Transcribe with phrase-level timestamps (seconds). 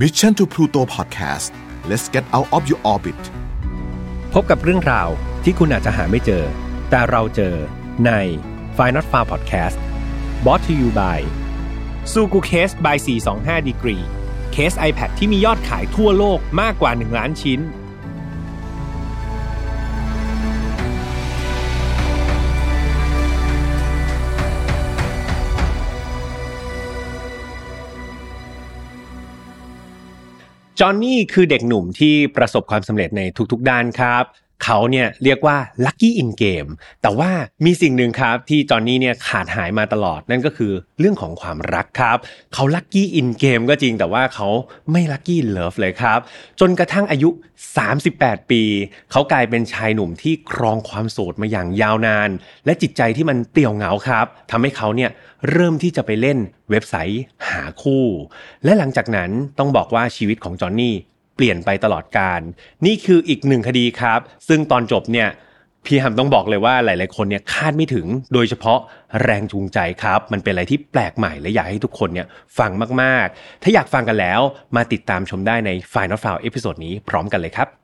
[0.00, 1.52] Mission to Pluto Podcast
[1.88, 3.20] let's get out of your orbit
[4.32, 5.08] พบกับเรื่องราว
[5.44, 6.44] ที่คุณอาจจะหาไม่เจอ
[6.90, 7.54] แต่เราเจอ
[8.06, 8.10] ใน
[8.76, 9.76] f i n a l f a r Podcast
[10.46, 11.20] b o t to you by
[12.12, 12.96] ซูกูเคส by
[13.32, 14.04] 425 degree
[14.52, 17.60] เคส iPad ที่มียอดขายทั่วโลกมากกว่า 1 ล้านชิ้น
[30.80, 34.24] จอห์นนี่คือเด็กหนุ่มที่ประสบความสำเร็จในทุกๆด้านครับ
[34.62, 36.66] เขาเนี่ยเรียกว่าลัคกี้อินเกม
[37.02, 37.30] แต่ว่า
[37.64, 42.18] มีสิ่งหนึ่งครับที่จอนนี่เนี่ยขาดหายมาตลอดนั่นก็คือเรื่องของความรักครับ
[42.54, 44.48] เขาลัคกี้อินเกมก็จริงแต่ว่าเขา
[44.92, 46.18] ไม่ลัคกี้เลิฟเลยครับ
[46.60, 47.28] จนกระทั่งอายุ
[47.90, 48.62] 38 ปี
[49.10, 52.30] เขากลายเป็นชายหนุ่มที่ครองความโสดมาอย่างยาวนาน
[52.64, 55.10] และจิตใจที่มันเปี่ยวเหงาครับทำให้เขาเนี่ย
[55.50, 56.38] เริ่มที่จะไปเล่น
[56.70, 58.04] เว็บไซต์หาคู่
[58.64, 60.94] และหลังจากนั้นต้องบอกว่าชีวิตของจอห์นนี่
[61.36, 62.40] เปลี่ยนไปตลอดกาล
[62.86, 65.28] นี่คืออีกหนึ่งคดีครับ ซึ่งตอนจบเนี่ย
[65.86, 68.78] พี่แฮมต้องบอกเลยว่าหลาย ๆ คนเนี่ยคาดไม่ถึง โดยเฉพาะ
[69.22, 72.26] แรงจูงใจครับ มันเป็นอะไรที่แปลกใหม่และอยากให้ทุกคนเนี่ย
[72.58, 72.70] ฟัง
[73.02, 74.40] มาก ๆ ถ้าอยากฟังกันแล้ว
[74.76, 77.83] มาติดตามชมได้ใน Final f i l e เอพิโซดนี้พร้อมกันเลยครับ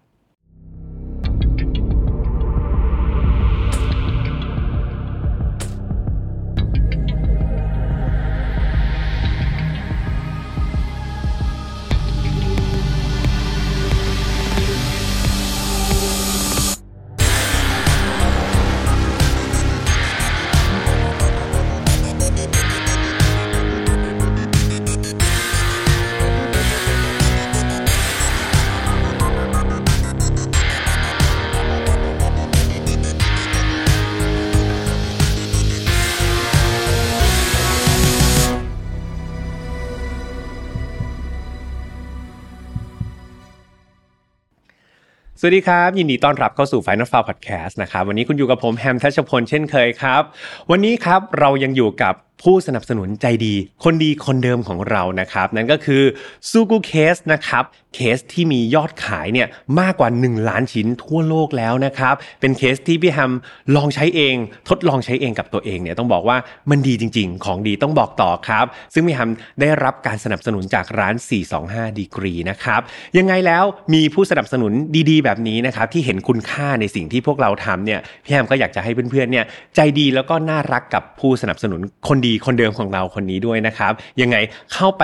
[45.43, 50.23] สวัสดีครับ ยินดีต้อนรับเข้าสู่ File Not Found Podcast นะครับวันนี้คุณอยู่กับผมแฮมทัชพลเช่นเคยครับ
[50.71, 56.03] วันนี้ครับเรายังอยู่กับ ผู้สนับสนุนใจดี คนดีคนเดิมของเรานะครับ นั่นก็คือ
[56.49, 57.65] ซูกูเคสนะครับ
[57.95, 59.49] เคสที่มียอดขายเนี่ย
[59.81, 63.33] มากกว่า 1 ล้านชิ้นทั่วโลกแล้วนะครับ เป็นเคสที่พี่แฮม
[63.77, 64.35] ลองใช้เอง
[64.69, 66.37] ทดลองใช้เองกับตัวเองเนี่ยต้องบอกว่า
[66.71, 69.31] มันดีจริง ๆ ของดีต้องบอกต่อครับ ซึ่งพี่แฮม
[69.61, 71.15] ได้รับการสนับสนุนจากร้าน
[71.57, 72.81] 425 ดีกรีนะครับ
[73.19, 73.65] ยังไงแล้ว
[73.95, 74.73] มีผู้สนับสนุน
[75.11, 79.45] ดีๆ แบบนี้นะครับที่เห็นคุณค่าในสิ่งที่พวกเราทำเนี่ยพี่แฮมก็อยากจะให้เพื่อนๆเนี่ย
[79.77, 84.37] ใจดีแล้วก็น่ารักกับผู้สนับสนุนคนดีคนเดิมของเราคนนี้ด้วยนะครับ ยังไง
[84.75, 85.03] เข้าไป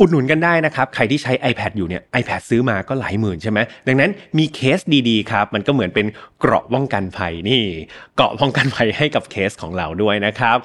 [0.00, 4.78] อุดหนุนกันได้นะครับ ใครที่ใช้ iPad อยู่เนี่ย iPad ซื้อมาก็หลายหมื่นใช่ไหมดังนั้นมีเคส
[5.08, 6.06] ดีๆครับ มันก็เหมือนเป็น
[6.40, 7.62] เกราะป้องกันภัยนี่
[8.16, 10.56] เกราะป้องกันภัยให้กับเคสของเราด้วยนะครับ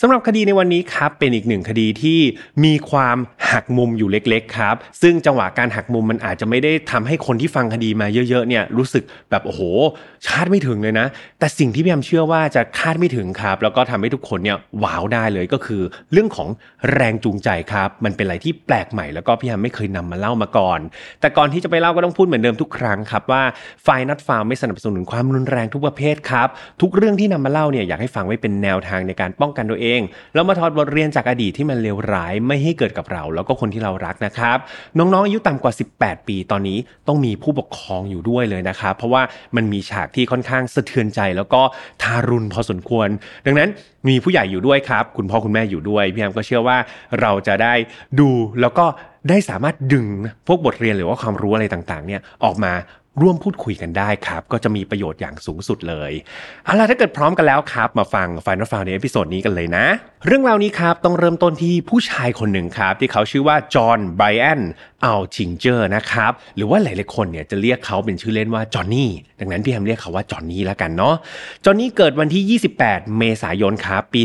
[0.00, 2.18] สำหรับคดีในวันนี้ครับเป็นอีกหนึ่งคดีที่
[2.64, 3.16] มีความ
[3.50, 9.60] หักมุมอยู่เล็กๆครับ ซึ่งจังหวะการหักมุมมันอาจจะไม่ได้ทำให้คนที่ฟังคดีมาเยอะๆเนี่ยรู้สึกแบบโอ้โห
[10.28, 11.06] คาดไม่ถึงเลยนะ
[11.38, 16.48] แต่สิ่งที่พี่แอมเชื่อว่าจะคาดไม่ถึงครับ แล้วก็ทำให้ทุกคนเนี่ยว้าวได้เลยก็คือ เรื่องของ
[16.92, 20.80] แรงจูงใจครับ มันเป็นอะไรที่แปลกใหม่แล้วก็พี่แอมไม่เคยนำมาเล่ามาก่อน
[21.20, 23.42] แต่ก่อนที่จะไปเล่าก็ต้องพูดเหมือนเดิมทุกครั้งครับว่า
[23.82, 26.48] ไฟนัดฟาร์มไม่สนับสนุนความรุนแรงทุกประเภทครับ
[26.80, 30.00] ทุกเรื่องที่นำมาเล่าเนี่ยอยากให้ฟังไว้เป็นแนวทางในการป้องกันตัวเอง
[30.34, 34.58] แล้วมาถอดบทเรียนจากอดีตที่มันเลวร้ายไม่ให้เกิดกับเรา แล้วก็คนที่เรารักนะครับ
[34.98, 39.22] น้องๆอายุต่ำกว่า 18 ปีตอนนี้ต้องมีผู้ปกครองอยู่ด้วยเลยนะครับเพราะว่า
[39.56, 41.62] มันมีฉากที่ค่อนข้างสะเทือนใจ แล้วก็
[42.02, 43.08] ทารุณพอสมควร
[43.46, 43.68] ดังนั้น
[44.08, 46.78] มีผู้ใหญ่อยู่ด้วยครับ คุณพ่อคุณแม่อยู่ด้วยพี่แอมก็เชื่อว่า
[47.20, 47.74] เราจะได้
[48.20, 48.30] ดู
[48.60, 48.86] แล้วก็
[49.28, 50.06] ได้สามารถดึง
[50.46, 52.72] พวกบทเรียนหรือว่าความรู้อะไรต่างๆเนี่ยออกมา
[53.20, 56.12] ร่วมพูดคุยกันได้ครับ ก็จะมีประโยชน์อย่างสูงสุดเลย
[56.64, 59.84] เอาล่ะถ้าเกิดพร้อมกันแล้วครับ มาฟัง Final f i l e ในเอพิโซดนี้กันเลยนะ
[60.26, 64.60] เรื่องราวนี้ครับ ต้องเริ่มต้นที่ผู้ชายคนหนึ่งครับ ที่เขาชื่อว่าจอห์นไบรอัน
[65.04, 69.10] อัลทิงเจอร์นะครับ หรือว่าหลายๆคนเนี่ยจะเรียกเขาเป็นชื่อเล่นว่าจอห์นนี่
[69.40, 71.14] ดังนั้นพี่แฮมเรียกเขาว่าจอห์นนี่แล้วกันเนาะ
[71.64, 74.20] จอห์นนี่เกิดวันที่ 28 เมษายนครับปี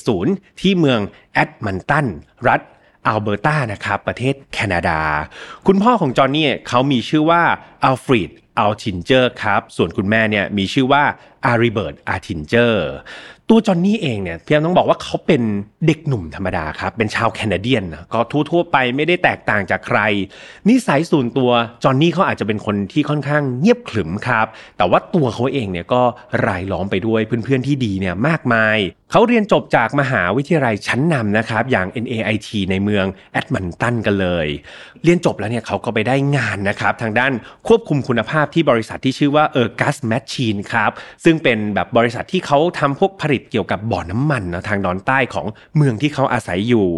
[0.00, 1.00] 1970 ที่เมือง
[1.32, 2.06] เอดมันตัน
[2.48, 2.60] รัฐ
[3.06, 5.00] อัลเบอร์ตานะครับประเทศแคนาดา
[5.66, 7.42] คุณพ่อของจอห์นนี่เขามีชื่อว่า
[7.84, 11.02] อัลเฟรดอัลทิงเจอร์ครับ ส่วนคุณแม่เนี่ยมีชื่อว่า
[11.46, 12.88] อาริเบิร์ตอัลทิงเจอร์
[13.48, 15.42] ตัวจอห์นนี่เองเนี่ยพี่ต้องบอกว่าเขาเป็น
[15.86, 20.00] เด็กหนุ่มธรรมดาครับ เป็นชาว Canadian นะก็ทั่วๆไปไม่ได้แตกต่างจากใคร
[20.68, 21.50] นิสัยส่วนตัว
[21.84, 24.46] จอห์นนี่เขาอาจจะเป็นคนที่ค่อนข้างเงียบขรึมครับ
[24.78, 26.02] แต่ว่าตัวเขาเองเนี่ยก็
[26.46, 28.78] รายล้อมไปด้วยเพื่อนๆที่ดีเนี่ยมากมาย
[29.10, 34.46] เขาเรียนจบจากมหาวิทยาลัยชั้นนำนะครับ อย่าง NAIT ในเมืองแอดมันตันกันเลย
[35.04, 37.32] เรียนจบแล้วเนี่ยเขาก็ไปได้งานนะครับ ทางด้าน
[37.68, 40.90] ควบคุมคุณภาพที่บริษัทที่ชื่อว่า Ergus Machine ครับ
[41.24, 45.46] ซึ่งเป็นแบบบริษัทที่เขาทำพวกผลิตเกี่ยวกับบ่อน้ำมันนะทางดอนใต้ของ
[45.76, 46.88] เมืองที่เขาอาศัยอยู่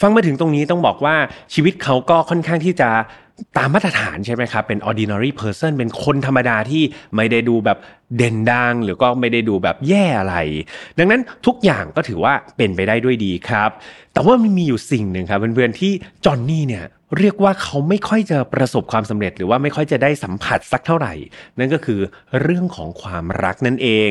[0.00, 1.16] ฟังมาถึงตรงนี้ต้องบอกว่า
[1.54, 2.90] ชีวิตเขาก็ค่อนข้างที่จะ
[3.58, 6.82] ตามมาตรฐานใช่ไหมครับ เป็น ordinary person เป็นคนธรรมดาที่
[7.16, 7.78] ไม่ได้ดูแบบ
[8.16, 10.36] เด่นดัง หรือก็ไม่ได้ดูแบบแย่อะไร
[10.98, 13.70] ดังนั้นทุกอย่างก็ถือว่าเป็นไปได้ด้วยดีครับ
[14.12, 15.92] แต่ว่ามันมีอยู่สิ่งหนึ่งครับเพื่อนๆที่
[16.24, 16.84] จอห์นนี่เนี่ย
[17.18, 21.14] เรียกว่าเขาไม่ค่อยจะประสบความสำเร็จ หรือว่าไม่ค่อยจะได้สัมผัสสักเท่าไหร่
[21.58, 22.00] นั่นก็คือ
[22.42, 24.10] เรื่องของความรักนั่นเอง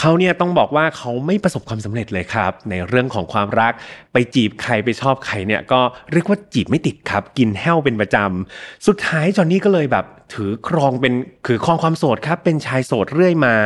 [0.00, 3.72] เขาเนี่ยต้องบอกว่าเขาไม่ประสบความสำเร็จเลยครับ ในเรื่องของความรัก
[4.12, 5.80] ไปจีบใครไปชอบใครเนี่ยก็
[6.12, 11.14] เรียกว่าจีบไม่ติดครับ กินแห้วเป็นประจำสุดท้ายจอนนี่ก็เลยแบบ ถือครองเป็น
[11.46, 13.56] คือครองความโสดครับเป็นชายโสดเรื่อยมา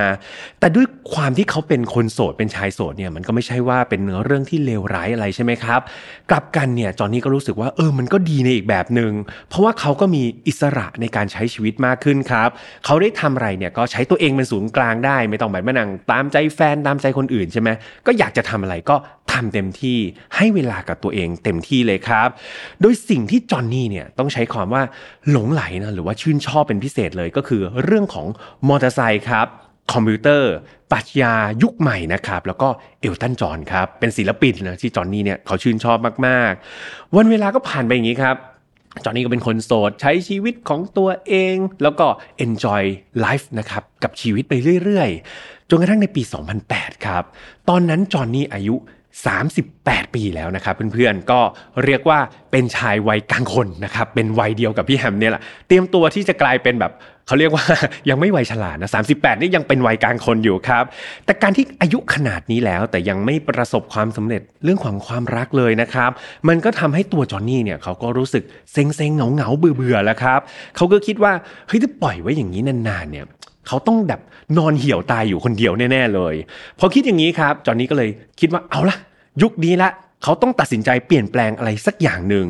[0.60, 5.80] แต่ด้วยความที่เขาเป็นคนโสดเป็นชายโสดเนี่ยมันก็ไม่ใช่ว่าเป็นเนื้อเรื่องที่เลวร้ายอะไรใช่ไหมครับ
[6.30, 9.12] กลับกันเนี่ยจอนนี่ก็รู้สึกว่าเออมันก็ดีในอีกแบบหนึง่ง
[9.48, 12.48] เพราะว่าเขาก็มีอิสระในการใช้ชีวิตมากขึ้นครับ
[12.84, 17.68] เขาได้ทำอะไรเนี่ยก็ใช้ตัวเองเป็นศูนย์กลางได้ ไม่ต้องแบบมานั่งตามใจแฟนตามใจคนอื่นใช่ไหม
[18.06, 18.96] ก็อยากจะทำอะไรก็
[19.34, 19.98] ทำเต็มที่
[20.36, 22.28] ให้เวลากับตัวเองเต็มที่เลยครับ
[22.80, 24.82] โดยสิ่งที่จอห์นนี่เนี่ยต้องใช้ความว่า
[25.30, 28.26] หลงไหลนะหรือว่าชื่นชอบเป็นพิเศษเลยก็คือเรื่องของ
[28.68, 29.46] มอเตอร์ไซค์ครับ
[29.92, 30.52] คอมพิวเตอร์
[30.92, 32.68] ปรัชญายุคใหม่นะครับ แล้วก็
[33.00, 38.36] เอลตันจอห์นครับเป็นศิลปินนะที่จอห์นนี่เนี่ยเขาชื่นชอบมากๆ วันเวลาก็ผ่านไปอย่างนี้ครับ
[39.04, 42.06] จอห์นนี่ก็เป็นคนโสดใช้ชีวิตของตัวเอง แล้วก็
[42.44, 42.82] enjoy
[43.24, 44.54] life นะครับกับชีวิตไป
[44.84, 46.22] เรื่อยๆ จนกระทั่งในปี
[46.64, 47.24] 2008 ครับ
[47.68, 48.76] ตอนนั้นจอห์นนี่อายุ
[49.22, 51.40] 38 ปีแล้วนะครับเพื่อนๆ ก็
[51.84, 52.18] เรียกว่า
[52.50, 56.92] เป็นชายวัยกลางคนนะครับ เป็นวัยเดียวกับพี่แฮมเนี่ยแหละ เตรียมตัวที่จะกลายเป็นแบบ
[57.26, 57.64] เขาเรียกว่า
[58.10, 60.84] ยังไม่วัยฉลาดนะ 38 นี่ยังเป็นวัยกลางคนอยู่ครับ
[61.24, 66.10] แต่การที่อายุขนาดนี้แล้ว แต่ยังไม่ประสบความสำเร็จเรื่องของความรักเลยนะครับ
[66.48, 70.40] มันก็ทำให้ตัวจอห์นนี่เนี่ยเขาก็รู้สึกเซ็งๆ เหงาๆ เบื่อๆ แล้วครับ
[70.76, 71.32] เขาก็คิดว่า
[71.68, 73.26] เฮ้ยถ้าปล่อยไว้อย่างนี้นานๆ เนี่ย
[73.68, 74.20] เขาต้องแบบ
[74.58, 76.34] นอนเหี่ยวตายอยู่คนเดียวแน่ๆเลย
[76.78, 78.96] พอคิดอย่างนี้ครับ จอนนี่ก็เลยคิดว่าเอาละ
[79.42, 79.90] ยุคนี้ละ
[80.22, 82.46] เขาต้องตัดสินใจเปลี่ยนแปลงอะไรสักอย่างหนึ่ง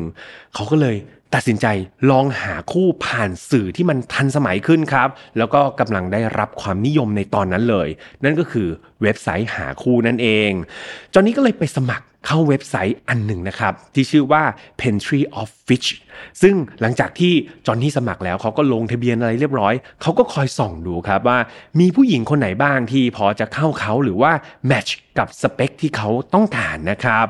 [0.53, 0.97] เขาก็เลย
[1.35, 1.67] ตัดสินใจ
[2.11, 7.87] ลองหาคู่ผ่านสื่อที่มันทันสมัยขึ้นครับ แล้วก็กำลังได้รับความนิยมในตอนนั้นเลย
[8.23, 8.67] นั่นก็คือ
[9.01, 10.51] เว็บไซต์หาคู่นั่นเอง
[11.13, 14.43] จอนนี่ก็เลยไปสมัคร เข้าเว็บไซต์อันหนึ่งนะครับ ที่ชื่อว่า
[14.81, 15.89] Pantry of Fish
[16.41, 17.33] ซึ่งหลังจากที่
[17.65, 21.37] จอห์นนี่สมัครแล้วเขาก็ลงทะเบียนอะไรเรียบร้อย เขาก็คอยส่องดูครับว่า
[21.79, 24.31] มีผู้หญิงคนไหนบ้างที่พอจะเข้าเขาหรือว่า
[24.67, 27.25] แมทช์กับสเปคที่เขาต้องการนะครับ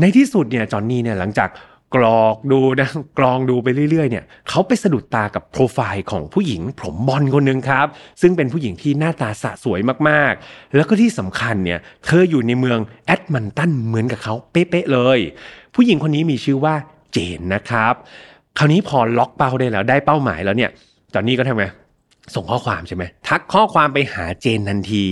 [0.00, 1.48] ในที่สุดเนี่ยจอห์นนี่เนี่ยหลังจาก
[1.94, 2.88] กรอกดูนะ
[3.18, 7.86] กรองดูไปเรื่อยๆเนี่ยเขาไปสะดุดตากับโปรไฟล์ของผู้หญิงผมบอลคนหนึ่งครับ
[8.20, 15.18] ซึ่งเป็นผู้หญิงที่หน้าตาสะสวยมากๆ แล้วก็ที่สำคัญเนี่ยเธออยู่ในเมืองแอดมันตันเหมือนกับเขาเป๊ะๆเลย
[15.74, 16.74] ผู้หญิงคนนี้มีชื่อว่า
[17.12, 17.94] เจนนะครับ
[18.58, 20.70] คราวนี้พอล็อกเป้าได้แล้วได้เป้าหมายแล้วเนี่ย
[21.14, 21.66] จอนนี่ก็ทำไง
[22.34, 25.06] ส่งข้อความใช่ไหมทักข้อความไปหาเจนทันที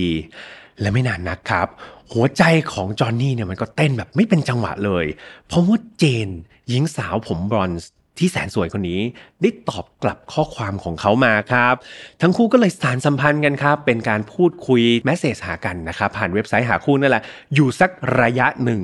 [0.81, 1.67] และไม่นานนักครับ
[2.13, 2.43] หัวใจ
[2.73, 5.05] ของจอห์นนี่เนี่ยมันก็เต้นแบบไม่เป็นจังหวะเลย
[5.47, 6.29] เพราะว่าเจน
[6.69, 7.89] หญิงสาวผมบรอนซ์
[8.21, 8.99] ที่แสนสวยคนนี้
[9.41, 11.75] ได้ตอบกลับข้อความของเขามาครับ
[12.21, 17.23] ทั้งคู่ก็เลยสารสัมพันธ์กันครับ เป็นการพูดคุยแมสเซจหากันนะครับ ผ่านเว็บไซต์หาคู่นั่นแหละ
[17.55, 17.89] อยู่สัก
[18.21, 18.81] ระยะหนึ่ง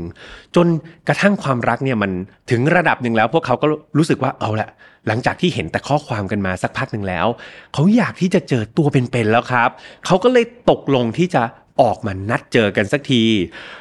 [0.56, 0.68] จน
[1.08, 2.12] กระทั่งความรักเนี่ยมัน
[2.52, 4.70] ถึงระดับหนึ่งแล้ว พวกเขาก็รู้สึกว่าเอาละ
[5.08, 7.28] หลังจากที่เห็นแต่ข้อความกันมาสักพักหนึ่งแล้ว
[7.74, 9.70] เขาอยากที่จะเจอตัวเป็นๆแล้วครับ
[10.06, 11.44] เขาก็เลยตกลงที่จะ
[11.82, 13.24] ออกมานัดเจอกันสักที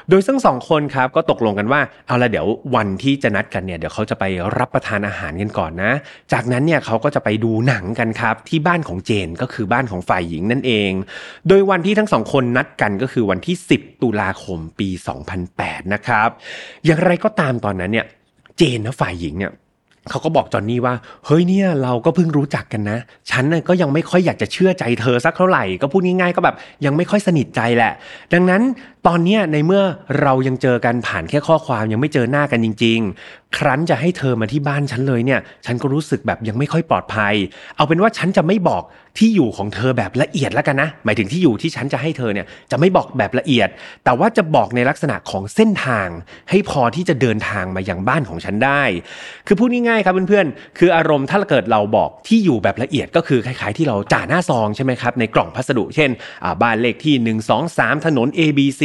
[0.08, 2.46] โดยทั้งสองคนครับก็ตกลงกันว่าเอาละเดี๋ยว
[2.76, 4.24] วันที่จะนัดกันเนี่ยเดี๋ยวเขาจะไป
[4.58, 5.92] รับประทานอาหารกันก่อนนะ
[6.32, 10.90] จากนั้นเนี่ยเขาก็จะไปดูหนังกันครับที่บ้านของเจนก็คือบ้านของฝ่ายหญิงนั่นเอง
[11.48, 14.88] โดยวันที่ทั้งสองคนนัดกันก็คือวันที่ 10 ตุลาคมปี
[15.40, 16.28] 2008 นะครับ
[16.86, 18.06] อย่างไรก็ตามตอนนั้นเนี่ย
[18.58, 19.52] เจนนะฝ่ายหญิงเนี่ย
[20.10, 20.94] เขาก็บอกจอนนี่ว่า
[21.26, 22.98] เฮ้ยเนี่ยเราก็เพิ่งรู้จักกันนะ
[23.30, 27.92] ฉันน่ะก็ยังไม่ค่อยอยากจะเชื่อใจเธอสักเท่าไหร่ ก็พูดง่ายๆ ก็แบบยังไม่ค่อยสนิทใจแหละ
[28.32, 28.62] ดังนั้น
[29.06, 29.82] ตอนเนี้ยในเมื่อ
[30.22, 37.34] เรายังเจอกันผ่านแค่ข้อความยังไม่เจอหน้ากันจริง ๆ ครั้นจะให้เธอมาที่บ้านฉันเลยเนี่ย ฉันก็รู้สึกแบบยังไม่ค่อยปลอดภัย
[37.76, 38.84] เอาเป็นว่าฉันจะไม่บอก
[39.18, 43.68] ที่อยู่ของเธอแบบละเอียดแล้วกันนะ หมายถึงที่อยู่ที่ฉันจะให้เธอเนี่ยจะไม่บอกแบบละเอียด
[44.04, 46.08] แต่ว่าจะบอกในลักษณะของเส้นทาง
[46.50, 48.82] ให้พอที่จะเดินทางมายังบ้านของฉันได้
[49.46, 56.10] คือพูดง่ายๆครับเพื่อนๆ คืออารมณ์ถ้าเกิดเราบอกที่อยู่แบบละเอียดก็คือคล้ายๆ ที่เราจ่าหน้าซองใช่ไหมครับในกล่องพัสดุ เช่น
[56.62, 58.82] บ้านเลขที่ 1 2 3 ถนน A B C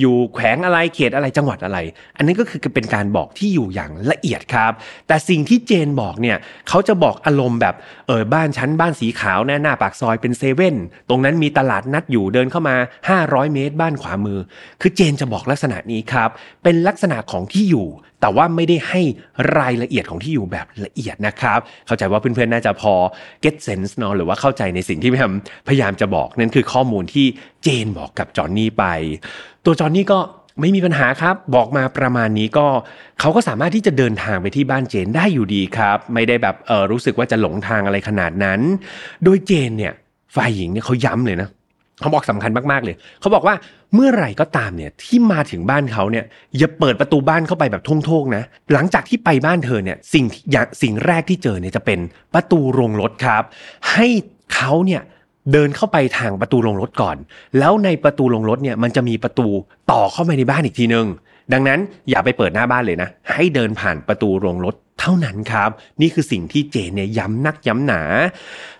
[0.00, 1.78] อยู่แขวงอะไรเขตอะไรจังหวัดอะไร
[2.16, 4.72] อันนี้ก็คือเป็นการบอกที่อยู่อย่างละเอียดครับ
[5.08, 6.36] แต่สิ่งที่เจนบอกเนี่ย
[6.68, 7.74] เขาจะบอกอารมณ์แบบ
[8.06, 10.76] เออบ้านชั้นบ้านสีขาวนะหน้าปากซอยเป็นเซเว่น
[11.08, 12.76] ตรงนั้นมีตลาดนัดอยู่เดินเข้ามา
[13.14, 14.38] 500 เมตร บ้านขวามือ
[14.80, 16.30] คือเจนจะบอกลักษณะนี้ครับ
[16.62, 17.88] เป็นลักษณะของที่อยู่
[18.20, 19.00] แต่ว่าไม่ได้ให้
[19.58, 22.94] รายละเอียดของที่อยู่แบบละเอียดนะครับ เข้าใจว่าเพื่อนๆน่าจะพอ
[23.44, 25.34] get sense เนาะหรือว่าเข้าใจในสิ่งที่พี่แฮม
[25.68, 27.26] พยายามจะบอกนั่นคือข้อมูลที่
[27.62, 28.84] เจนบอกกับจอห์นนี่ไป
[29.64, 30.18] ตัวจอห์นนี่ก็
[30.60, 32.66] ไม่มีปัญหาครับบอกมาประมาณนี้ก็
[33.20, 38.60] เขาก็สามารถที่จะเดินทางไปที่บ้านเจนได้อยู่ดีครับ ไม่ได้แบบเออรู้สึกว่าจะหลงทางอะไรขนาดนั้น
[39.24, 39.92] โดยเจนเนี่ย
[40.36, 41.48] ฝ่ายหญิงเนี่ยเขาย้ำเลยนะ
[42.00, 43.54] เขาบอกสำคัญมากๆเลย เขาบอกว่า
[43.94, 46.24] เมื่อไหร่ก็ตามเนี่ยที่มาถึงบ้านเขาเนี่ย
[46.58, 51.98] อย่าเปิดประตูบ้านเข้าไปแบบทุ่งๆนะ หลังจากที่ไปบ้านเธอเนี่ยสิ่งอย่างสิ่งแรกที่เจอเนี่ยจะเป็น
[52.34, 53.42] ประตูโรงรถครับ
[53.92, 54.06] ให้
[54.54, 55.02] เขาเนี่ย
[55.52, 57.16] เดินเข้าไปทางประตูโรงรถก่อน
[57.58, 59.46] แล้วในประตูโรงรถเนี่ยมันจะมีประตู
[59.92, 61.06] ต่อเข้าไปในบ้านอีกทีนึง
[61.52, 68.02] ดังนั้นอย่าไปเปิดหน้าบ้านเลยนะ ให้เดินผ่านประตูโรงรถเท่านั้นครับ นี่คือสิ่งที่เจนเนี่ยย้ำนักย้ำหนา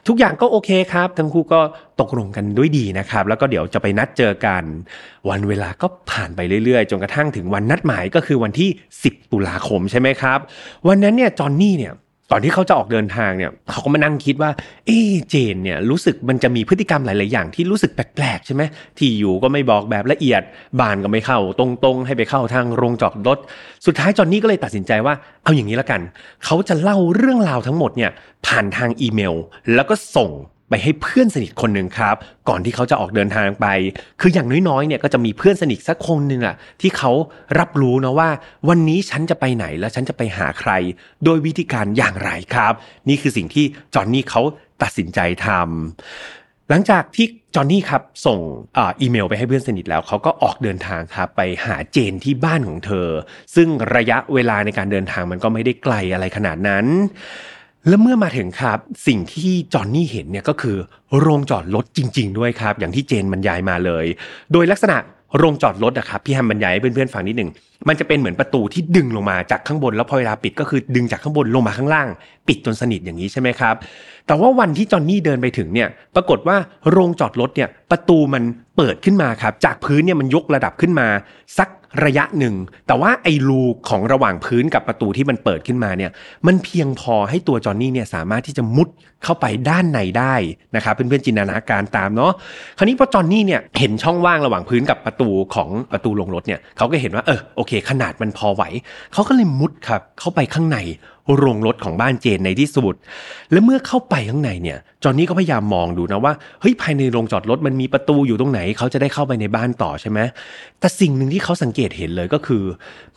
[0.06, 1.61] ทุกอย่างก็โอเคครับ ทั้งคู่ก็
[2.00, 4.64] ตกลงกันด้วยดีนะครับ แล้วก็เดี๋ยวจะไปนัดเจอกัน
[5.28, 8.68] วันเวลาก็ผ่านไปเรื่อยๆ จนกระทั่งถึงวันนัดหมายก็คือวันที่
[9.02, 10.38] 10 ตุลาคมใช่ไหมครับ
[10.88, 11.92] วันนั้นเนี่ยจอนนี่เนี่ย
[12.30, 14.50] ตอนที่เขาจะออกเดินทางเนี่ยเขาก็มานั่งคิดว่า
[14.87, 14.92] เอ
[15.28, 18.62] เจนเนี่ยรู้สึกมันจะมีพฤติกรรมหลาย ๆ อย่างที่รู้สึกแปลก ๆ ใช่ไหม
[18.99, 20.42] ที่อยู่ก็ไม่บอกแบบละเอียด
[20.80, 23.38] บ้านก็ไม่เข้า ตรง ๆ ให้ไปเข้าทางโรงจอดรถ
[23.87, 26.00] สุดท้ายจอนนี่ก็เลยตัดสินใจว่า เอาอย่างนี้ละกัน
[26.45, 28.11] เขาจะเล่าเรื่องราวทั้งหมดเนี่ย
[28.47, 29.35] ผ่านทางอีเมล
[29.75, 30.30] แล้วก็ส่ง
[30.68, 32.16] ไปให้เพื่อนสนิทคนหนึ่งครับ
[32.49, 33.66] ก่อนที่เขาจะออกเดินทางไป
[34.20, 37.12] คืออย่างน้อยๆเนี่ยก็จะมีเพื่อนสนิทสักคนหนึ่งอะที่เขา
[37.58, 38.30] รับรู้นะว่า
[38.68, 40.70] วันนี้ฉันจะไปไหนแล้วฉันจะไปหาใคร
[41.25, 42.73] โดยวิธีการอย่างไรครับ
[43.08, 44.42] นี่คือสิ่งที่จอห์นนี่เขา
[44.82, 48.38] ตัดสินใจทำหลังจากที่จอห์นนี่ครับส่ง
[48.76, 53.08] ออีเมลไปให้เพื่อนสนิทแล้วเขาก็ออกเดินทางครับไปหาเจนที่บ้านของเธอ
[53.54, 56.87] ซึ่งระยะเวลาในการเดินทางมันก็ไม่ได้ไกลอะไรขนาดนั้น
[57.88, 60.76] และเมื่อมาถึงครับสิ่งที่จอห์นนี่เห็นเนี่ยก็คือ
[61.18, 64.04] โรงจอดรถจริง ๆ ด้วยครับ อย่างที่เจนบรรยายมาเลย
[64.52, 64.96] โดยลักษณะ
[65.38, 67.50] โรงจอดรถอะครับพี่แฮมบรรยายให้เพื่อนๆฟังนิดหนึ่ง
[67.88, 72.08] มันจะเป็นเหมือนประตูที่ดึงลงมาจากข้างบนแล้วพอเวลาปิดก็คือดึงจากข้างบนลงมาข้างล่าง
[72.48, 73.74] ปิดจนสนิทอย่างนี้ใช่ไหมครับ
[74.26, 76.56] แต่ว่าวันที่จอห์นนี่เดินไปถึงเนี่ยปรากฏว่า
[76.90, 78.42] โรงจอดรถเนี่ยประตูมัน
[78.76, 81.08] เปิดขึ้นมาครับจากพื้นเนี่ยมันยกระดับขึ้นมา
[81.58, 81.68] สัก
[82.04, 82.54] ระยะหนึ่ง
[82.86, 86.10] แต่ว่าไอ้รูของระหว่างพื้นกับประตูที่มันเปิดขึ้นมาเนี่ย
[86.46, 88.88] มันเพียงพอให้ตัวจอห์นนี่เนี่ยสามารถที่จะมุด
[89.26, 90.35] เข้าไปด้านในได้
[90.76, 92.33] นะครับเพื่อนๆจินตนาการตามเนาะ
[92.78, 98.62] คราวนี้พอจอห์นนี่เนี่ยเห็นช่องว่างระหว่างพื้นกับประตูของประตูลงรถเนี่ยเขาก็เห็นว่าเออโอเค ขนาดมันพอไหว
[99.12, 100.78] เขาก็เลยมุดครับเข้าไปข้างใน
[101.38, 102.95] โรงรถของบ้านเจนในที่สุด
[103.52, 110.18] และเมื่อเข้าไปข้างในเนี่ย จอห์นนี่ก็พยายามมองดูนะว่า เฮ้ยภายในโรงจอดรถมันมีประตูอยู่ตรงไหน เขาจะได้เข้าไปในบ้านต่อใช่ไหม
[110.80, 112.64] แต่สิ่งหนึ่งที่เขาสังเกตเห็นเลยก็คือ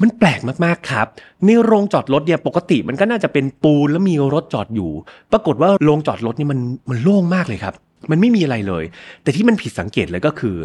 [0.02, 1.08] มันแปลกมากๆครับ
[1.46, 4.92] ในโรงจอดรถเนี่ยปกติมันก็น่าจะเป็นปูนแล้วมีรถจอดอยู่
[5.32, 7.76] ปรากฏว่าโรงจอดรถนี่มันมันโล่งมากเลยครับ
[8.12, 8.84] มันไม่มีอะไรเลย
[9.24, 10.56] แต่ที่มันผิดสังเกตเลยก็คือ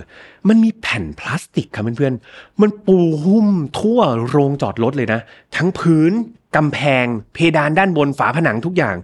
[0.48, 3.48] มันมีแผ่นพลาสติกครับเพื่อนๆมันปูหุ้ม
[3.78, 5.20] ทั่วโรงจอดรถเลยนะ
[5.56, 6.12] ทั้งพื้น
[6.56, 8.96] กำแพง เพดานด้านบนฝาผนังทุกอย่าง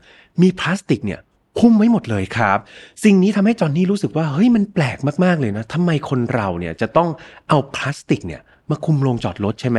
[0.43, 1.21] มีพลาสติกเนี่ย
[1.61, 2.59] หุ้มไว้หมดเลยครับ
[3.05, 7.09] สิ่งนี้ทำให้จอนนี่รู้สึกว่าเฮ้ยมันแปลกมากๆเลยนะทำไมคนเราเนี่ยจะต้อง
[7.49, 9.79] เอาพลาสติกเนี่ยมาคุมโรงจอดรถใช่ไหม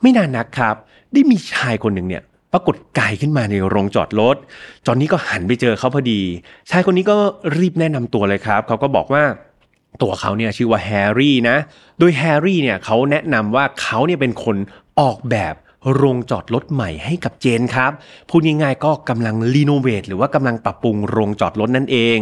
[0.00, 0.76] ไม่นานนักครับ
[1.12, 4.36] ได้มีชายคนหนึ่งเนี่ย ปรากฏกายขึ้นมาในโรงจอดรถ
[4.86, 6.20] จอนนี่ก็หันไปเจอเขาพอดี
[6.70, 7.16] ชายคนนี้ก็
[7.58, 9.24] รีบแนะนำตัวเลยครับ เขาก็บอกว่า
[10.02, 11.56] ตัวเขาเนี่ยชื่อว่าแฮร์รี่นะ
[11.98, 14.56] โดยแฮร์รี่เนี่ยเขาแนะนำว่าเขาเนี่ยเป็นคน
[15.00, 15.54] ออกแบบ
[15.94, 17.92] โรงจอดรถใหม่ให้กับเจนครับ
[18.30, 22.18] พูดง่ายๆก็กำลังรีโนเวทหรือว่ากำลังปรับปรุงโรงจอดรถนั่นเอง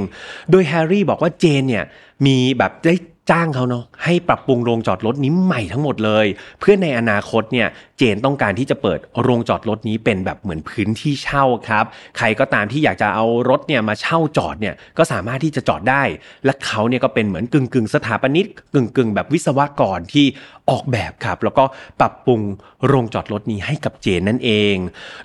[0.50, 1.84] โดยแฮร์รี่บอกว่าเจนเนี่ย
[2.26, 2.94] มีแบบได้
[3.30, 6.26] จ้างเขาเนาะให้ปรับปรุงโรงจอดรถนี้ใหม่ทั้งหมดเลย
[6.60, 7.68] เพื่อในอนาคตเนี่ย
[7.98, 11.84] เจนต้องการที่จะเปิดโรงจอดรถนี้เป็นแบบเหมือนพื้นที่เช่าครับ
[12.18, 16.02] ใครก็ตามที่อยากจะเอารถเนี่ยมาเช่าจอดเนี่ยก็สามารถที่จะจอดได้
[16.44, 20.26] และเขาเนี่ยก็เป็นเหมือนกึ่งกึ่งสถาปนิกกึ่งกึ่งแบบวิศวกรที่
[20.70, 21.64] ออกแบบครับ แล้วก็
[22.00, 22.40] ปรับปรุง
[22.86, 24.76] โรงจอดรถนี้ให้กับเจนนั่นเอง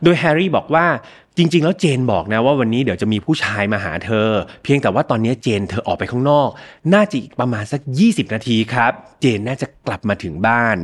[0.03, 0.85] โดยแฮร์รี่บอกว่า
[1.37, 4.29] จริง ๆ แล้วเจนบอกนะว่าวันนี้เดี๋ยวจะมีผู้ชายมาหาเธอ
[4.63, 6.49] เพียงแต่ว่าตอนนี้เจนเธอออกไปข้างนอก
[6.93, 10.77] น่าจะอีกประมาณสัก 20 นาทีครับ เจนน่าจะกลับมาถึงบ้าน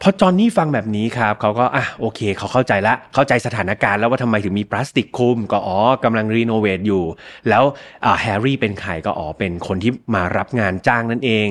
[0.00, 7.04] พอจอนนี่ฟังแบบนี้ครับเขาก็อะโอเคเขาเข้าใจละเข้าใจสถานการณ์แล้วว่าทำไมถึงมีพลาสติกคุม ก็อ๋อกำลังรีโนเวทอยู่
[7.48, 7.64] แล้ว
[8.20, 11.48] แฮร์รี่เป็นใครก็อ๋อเป็นคนที่มารับงานจ้างนั่นเอง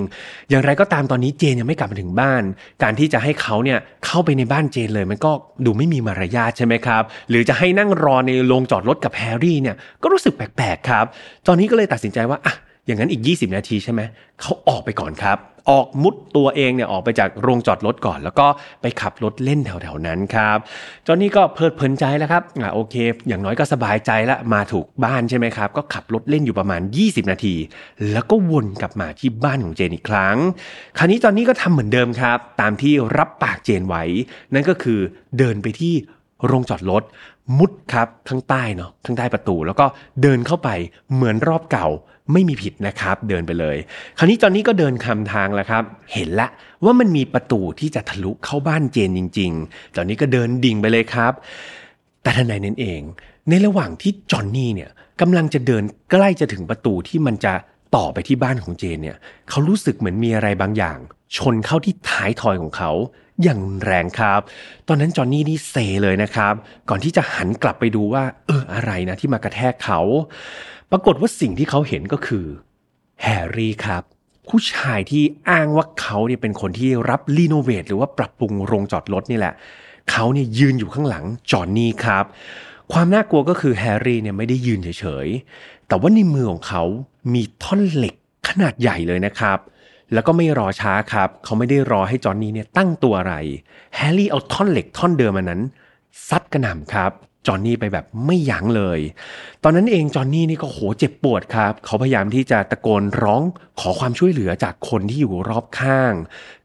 [0.50, 2.43] อย่างไรก็ตามตอนนี้เจนยังไม่กลับมาถึงบ้าน
[2.83, 5.31] การที่จะให้เขาเนี่ยเข้าไปในบ้านเจนเลย มันก็
[5.65, 11.05] ดูไม่มีมารยาทใช่ไหมครับ หรือจะให้นั่งรอในโรงจอดรถกับแฮร์รี่เนี่ยก็รู้สึกแปลกๆครับ
[11.47, 14.01] ตอนนี้ก็เลยตัดสินใจว่าอะอย่างนั้นอีก 20 นาทีใช่ไหม
[14.41, 15.38] เขาออกไปก่อนครับ
[15.71, 18.47] ออกมุดตัวเองเนี่ยออกไปจากโรงจอดรถก่อน แล้วก็
[18.81, 20.57] ไปขับรถเล่นแถวๆนั้นครับ
[21.05, 22.95] จอนนี่ก็เพลิดเพลินใจแล้วครับอ่าโอเค
[23.27, 27.55] อย่างน้อยก็สบายใจละมาถูกบ้านใช่ไหมครับ ก็ขับรถเล่นอยู่ประมาณ 20 นาที
[28.11, 30.38] แล้วก็วนกลับมาที่บ้านของเจนอีกครั้ง
[30.97, 34.03] คราวนี้จอนนี่ก็ทำเหมือนเดิมครับ ตามที่รับปากเจนไว้
[34.53, 35.00] นั่นก็คือ
[35.38, 35.93] เดินไปที่
[36.45, 37.03] โรงจอดรถ
[37.57, 39.86] มุดครับข้างใต้เนาะข้างใต้ประตู แล้วก็
[40.21, 40.69] เดินเข้าไป
[41.13, 41.88] เหมือนรอบเก่า
[42.31, 43.77] ไม่มีผิดนะครับ เดินไปเลย
[44.17, 45.83] คราวนี้จอนนี่ก็เดินคำทางแล้วครับ
[46.13, 46.48] เห็นละ
[46.83, 51.33] ว่ามันมีประตูที่จะทะลุเข้าบ้านเจนจริงๆจอนนี่ก็เดินดิ่งไปเลยครับ
[52.24, 53.01] แต่ทันใดนั้นเอง
[53.50, 54.89] ในระหว่างที่จอนนี่เนี่ย
[55.21, 57.53] กำลังจะเดินใกล้จะถึงประตูที่มันจะ
[57.95, 59.17] ต่อไปที่บ้านของเจนเนี่ย
[59.50, 60.98] เขารู้สึกเหมือนมีอะไรบางอย่าง
[61.38, 62.91] ชนเข้าที่ท้ายทอยของเขา
[63.43, 64.41] อย่างแรงครับ
[64.88, 66.53] ตอนนั้นจอนนี่นี่เซเลยนะครับ
[66.89, 70.00] ก่อนที่จะหันกลับไปดูว่า เอออะไรนะที่มากระแทกเขา
[70.91, 72.45] ปรากฏว่าสิ่งที่เขาเห็นก็คือ
[73.24, 74.03] แฮร์รี่ครับ
[74.48, 79.53] ผู้ชายที่อ้างว่าเขาเนี่ยเป็นคนที่รับ renovate หรือว่าปรับปรุงโรงจอดรถนี่แหละ
[80.12, 82.25] เขาเนี่ยยืนอยู่ข้างหลังจอห์นนี่ครับ
[82.93, 86.83] ความน่ากลัวก็คือแฮร์รี่เนี่ยไม่ได้ยืนเฉยๆ แต่ว่าในมือของเขา
[87.33, 88.15] มีท่อนเหล็ก
[88.48, 89.57] ขนาดใหญ่เลยนะครับ
[90.13, 93.35] แล้วก็ไม่รอช้าครับ เขาไม่ได้รอให้จอห์นนี่เนี่ยตั้งตัวอะไร
[93.95, 95.61] แฮร์รี่เอาท่อนเหล็กท่อนเดิมอันนั้น
[96.29, 97.11] ซัดกระหน่ำครับ
[97.47, 98.99] จอห์นนี่ไปแบบไม่ยั้งเลย
[99.63, 103.41] ตอนนั้นเองจอห์นนี่นี่ก็โหเจ็บปวดครับ เขาพยายามที่จะตะโกนร้อง
[103.79, 106.13] ขอความช่วยเหลือจากคนที่อยู่รอบข้าง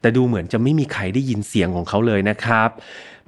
[0.01, 2.69] แต่ดูเหมือนจะไม่มีใครได้ยินเสียงของเขาเลยนะครับ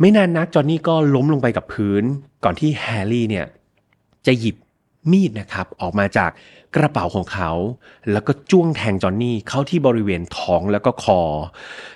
[0.01, 2.03] ไม่นานนักจอห์นนี่ก็ล้มลงไปกับพื้น
[2.45, 3.47] ก่อนที่แฮร์รี่เนี่ย
[4.27, 4.57] จะหยิบ
[5.11, 6.31] มีดนะครับออกมาจาก
[6.77, 7.51] กระเป๋าของเขา
[8.13, 11.21] แล้วก็จ้วงแทงจอห์นนี่เข้าที่บริเวณท้องแล้วก็คอ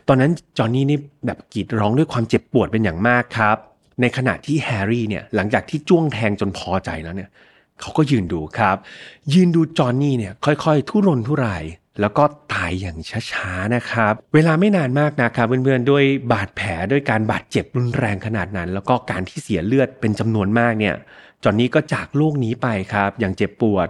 [0.08, 3.56] ตอนนั้นจอห์นนี่นี่แบบกรีดร้องด้วยความเจ็บปวดเป็นอย่างมากครับ
[4.00, 7.30] ในขณะที่แฮร์รี่เนี่ยหลังจากที่จ้วงแทงจนพอใจแล้วเนี่ย
[7.80, 8.76] เขาก็ยืนดูครับ
[9.32, 11.64] ยืนดูจอห์นนี่เนี่ยค่อยๆ ทุรนทุราย
[12.00, 12.96] แล้วก็ตายอย่าง
[13.32, 20.94] ช้าๆนะครับ เวลาไม่นานมากนะครับเพื่อนๆด้วยบาดแผลด้วยการบาดเจ็บรุนแรงขนาดนั้น แล้วก็การที่เสียเลือดเป็นจำนวนมากเนี่ย
[21.44, 23.88] จอห์นนี่ก็จากโลกนี้ไปครับ อย่างเจ็บปวด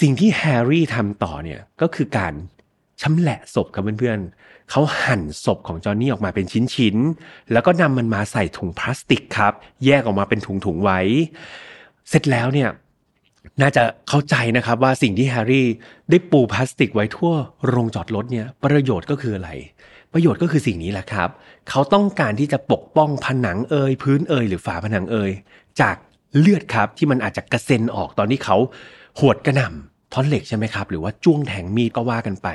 [0.00, 2.32] สิ่งที่แฮร์รี่ทำต่อเนี่ยก็คือการ
[3.02, 9.52] ชำแหละศพครับเพื่อนๆเขาหั่นศพของจอห์นนี่ออกมาเป็นชิ้นๆ แล้วก็นำมันมาใส่ถุงพลาสติกครับ
[9.86, 11.00] แยกออกมาเป็นถุงๆไว้
[12.08, 12.68] เสร็จแล้วเนี่ย
[13.60, 15.66] น่าจะเข้าใจนะครับว่าสิ่งที่แฮร์รี่
[16.10, 17.32] ได้ปูพลาสติกไว้ทั่ว
[17.66, 19.50] โรงจอดรถเนี่ยประโยชน์ก็คืออะไร
[20.12, 21.28] ประโยชน์ก็คือสิ่งนี้แหละครับ
[21.68, 25.30] เขาต้องการที่จะปกป้องผนังเอยพื้นเอยหรือฝาผนังเอย
[25.80, 25.96] จาก
[26.38, 28.56] เลือดครับที่มันอาจจะกระเซ็นออกตอนที่เขา
[29.18, 32.48] หวดกระหน่ำท่อนเหล็กใช่ไหมครับ หรือว่าจ้วงแทงมีดก็ว่ากันไป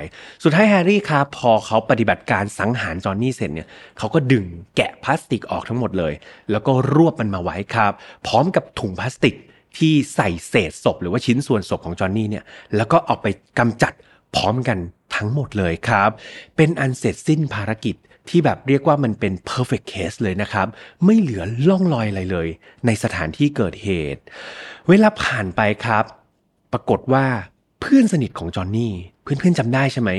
[0.44, 6.14] สุดท้ายแฮร์รี่ครับ พอเขาปฏิบัติการสังหารจอห์นนี่เสร็จเนี่ยเขาก็ดึงแกะพลาสติกออกทั้งหมดเลย
[6.52, 7.92] แล้วก็รวบมันมาไว้ครับ
[8.28, 9.36] พร้อมกับถุงพลาสติก
[9.78, 12.44] ที่ใส่เศษศพ หรือว่าชิ้นส่วนศพของจอห์นนี่เนี่ย
[12.76, 13.28] แล้วก็เอาไป
[13.60, 13.94] กำจัด
[14.36, 14.78] พร้อมกัน
[15.16, 16.10] ทั้งหมดเลยครับ
[16.56, 17.96] เป็นอันเสร็จสิ้นภารกิจ
[18.30, 20.68] ที่แบบเรียกว่ามันเป็น perfect case เลยนะครับ
[21.06, 22.48] ไม่เหลือล่องรอยอะไรเลย
[22.86, 24.22] ในสถานที่เกิดเหตุ
[24.90, 26.04] เวลาผ่านไปครับ
[26.74, 27.26] ปรากฏว่า
[27.82, 30.12] เพื่อนสนิทของจอห์นนี่เพื่อนๆจำได้ใช่ไหม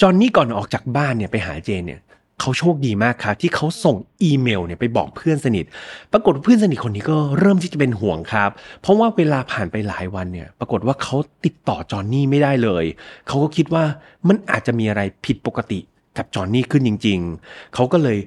[0.00, 2.00] จอห์นนี่ก่อนออกจากบ้านเนี่ยไปหาเจนเนี่ย
[2.40, 5.64] เขาโชคดีมากครับที่เขาส่งอีเมลเนี่ยไปบอกเพื่อนสนิท
[6.12, 12.84] ปรากฏเพื่อนสนิทคนนี้ก็เริ่มที่จะเป็นห่วงครับ เพราะว่าเวลาผ่านไปหลายวันเนี่ย ปรากฏว่าเขาติดต่อจอห์นนี่ไม่ได้เลย
[13.26, 13.84] เขาก็คิดว่า
[14.28, 15.80] มันอาจจะมีอะไรผิดปกติ
[16.20, 18.18] กับจอห์นนี่ขึ้นจริง ๆ เขาก็เลย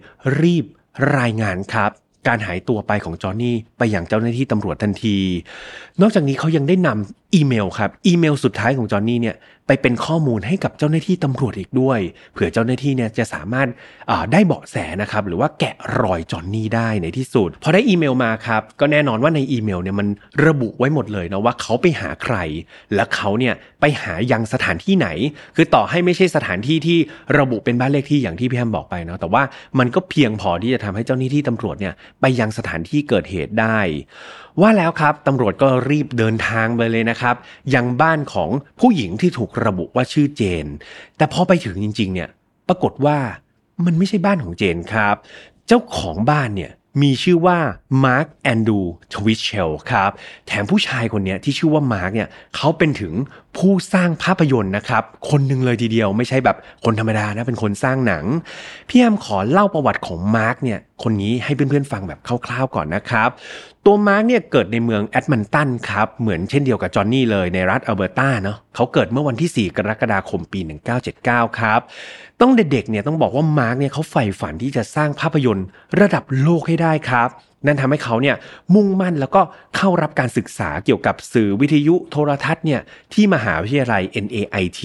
[0.42, 0.66] รีบ
[1.18, 1.92] รายงานครับ
[2.28, 5.18] การหายตัวไปของจอห์นนี่ไปอย่างเจ้าหน้าที่ตำรวจทันที
[6.02, 9.36] นอกจากนี้เขายังได้นำอีเมลครับ อีเมลสุดท้ายของจอห์นนี่เนี่ย
[9.68, 12.00] ไปเป็นข้อมูลให้กับเจ้าหน้าที่ตำรวจอีกด้วย
[12.34, 13.68] เผื่อเจ้าหน้าที่เนี่ยจะสามารถ
[14.32, 20.08] ได้เบาะแสนะครับหรือว่าแกะรอยจอนนี่ได้ในที่สุดพอได้อีเมลมาครับก็แน่นอนว่าในอีเมลเนี่ยมัน
[20.46, 22.38] ระบุไว้หมดเลยนะว่าเขาไปหาใคร
[22.96, 25.08] และเขาเนี่ยไปหายังสถานที่ไหน
[25.56, 26.98] คือต่อให้ไม่ใช่สถานที่ที่
[27.40, 29.44] ระบุเป็นบ้านเลขที่อย่างที่พี่แฮมบอกไปเนาะแต่ว่า
[29.80, 33.80] มันก็เพียงพอที่จะทำให้เจ้าหน้าที่ตำรวจเนี่ยไปยังสถานที่เกิดเหตุได้
[34.62, 37.36] ว่าแล้วครับตำรวจก็รีบเดินทางไปเลยนะครับ
[37.76, 38.50] ยังบ้านของ
[38.80, 40.68] ผู้หญิงที่ถูกระบุว่าชื่อเจน
[41.18, 42.30] แต่พอไปถึงจริง ๆ เนี่ย
[42.68, 43.18] ปรากฏว่า
[43.86, 45.16] มันไม่ใช่บ้านของเจนครับ
[45.68, 47.58] เจ้าของบ้านเนี่ย มีชื่อว่า
[48.06, 48.80] มาร์คแอนดรูว์
[49.14, 50.12] ทวิตเชลล์ครับ
[50.48, 53.14] แถมผู้ชายคนนี้ที่ชื่อว่ามาร์คเนี่ยเขาเป็นถึง
[53.58, 58.26] ผู้สร้างภาพยนตร์นะครับ คนหนึ่งเลยทีเดียวไม่ใช่แบบคนธรรมดานะเป็นคนสร้างหนัง
[58.90, 63.30] พี่แฮมขอเล่าประวัติของมาร์คเนี่ยคนนี้ให้เพื่อนๆฟังแบบคร่าวๆก่อนนะครับ
[63.86, 70.60] ตัวมาร์กเนี่ยเกิดในเมืองเอดมันตันครับ เหมือนเช่นเดียวกับจอห์นนี่เลยในรัฐอัลเบอร์ตาเนาะเขาเกิดเมื่อวันที่ 4 กรกฎาคมปี
[71.10, 71.82] 1979 ครับ
[72.42, 75.68] ตอนเด็กๆเนี่ยต้องบอกว่ามาร์กเนี่ยเขาใฝ่ฝันที่จะสร้างภาพยนตร์
[76.00, 77.30] ระดับโลกให้ได้ครับ
[77.66, 78.36] นั่นทำให้เขาเนี่ย
[78.76, 79.42] มุ่งมั่นแล้วก็
[79.76, 82.82] เข้ารับการศึกษาเกี่ยวกับสื่อวิทยุโทรทัศน์เนี่ย
[83.14, 84.82] ที่มหาวิทยาลัย NAIT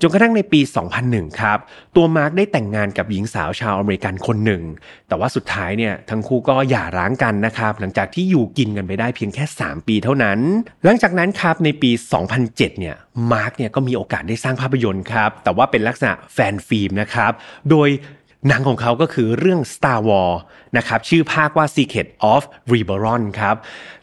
[0.00, 0.60] จนกระทั่งในปี
[1.00, 1.58] 2001 ครับ
[1.96, 4.62] ตัวมาร์กได้แต่งงานกับหญิงสาวชาวอเมริกันคนหนึ่ง
[5.08, 10.38] แต่ว่าสุดท้ายเนี่ยทั้งคู่ก็หย่าร้างกันนะครับหลังจากที่อยู่กินกันไปได้เพียงแค่ 3 ปีเท่านั้น
[10.84, 11.90] หลังจากนั้นครับในปี
[12.34, 12.96] 2007 เนี่ย
[13.32, 17.32] มาร์กเนี่ยก็มีโอกาสได้สร้างภาพยนตร์ครับแต่ว่าเป็นลักษณะ fan film นะครับ
[17.70, 17.88] โดย
[18.48, 20.38] หนังของเขาก็คือเรื่อง Star Wars
[20.76, 23.56] นะครับชื่อภาคว่า Secret of Rebellion ครับ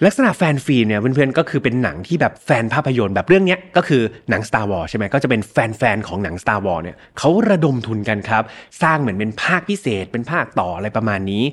[0.06, 8.43] ลักษณะ fan film เนี่ยเพื่อนๆก็คือเป็นหนังที่แบบแฟนภาพยนตร์แบบเรื่องนี้ก็คือหนัง Star Wars ใช่ไหมก็จะเป็นแฟนๆของหนัง Star Wars เนี่ยเขาระดมทุนกันครับ
[8.82, 11.43] สร้างเหมือนเป็นภาคพิเศษเป็นภาคต่ออะไรประมาณนี้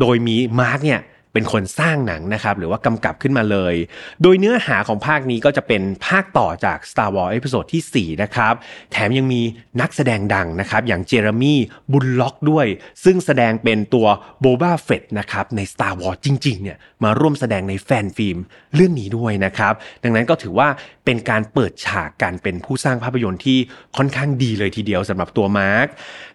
[0.00, 1.00] โดยมีมาร์กเนี่ย
[1.32, 3.74] เป็นคนสร้างหนังนะครับหรือว่ากำกับขึ้นมาเลย
[4.22, 8.54] โดยเนื้อหาของภาคนี้ก็จะเป็นภาคต่อจาก Star Wars episode ที่ 4 นะครับ
[8.92, 9.42] แถมยังมี
[9.80, 11.58] นักแสดงดังนะครับอย่างเจเรมี่
[11.92, 12.66] บุลล็อกด้วย
[13.04, 14.06] ซึ่งแสดงเป็นตัว
[14.40, 18.38] โบบาเฟตนะครับใน Star Wars จริงๆเนี่ยมาร่วมแสดงใน fan film
[18.74, 20.68] เรื่องนี้ด้วยนะครับดังนั้นก็ถือว่า
[21.04, 23.58] เป็นการเปิดฉากการเป็นผู้สร้างภาพยนตร์ที่
[23.96, 25.86] ค่อนข้างดีเลยทีเดียวสำหรับตัวมาร์ค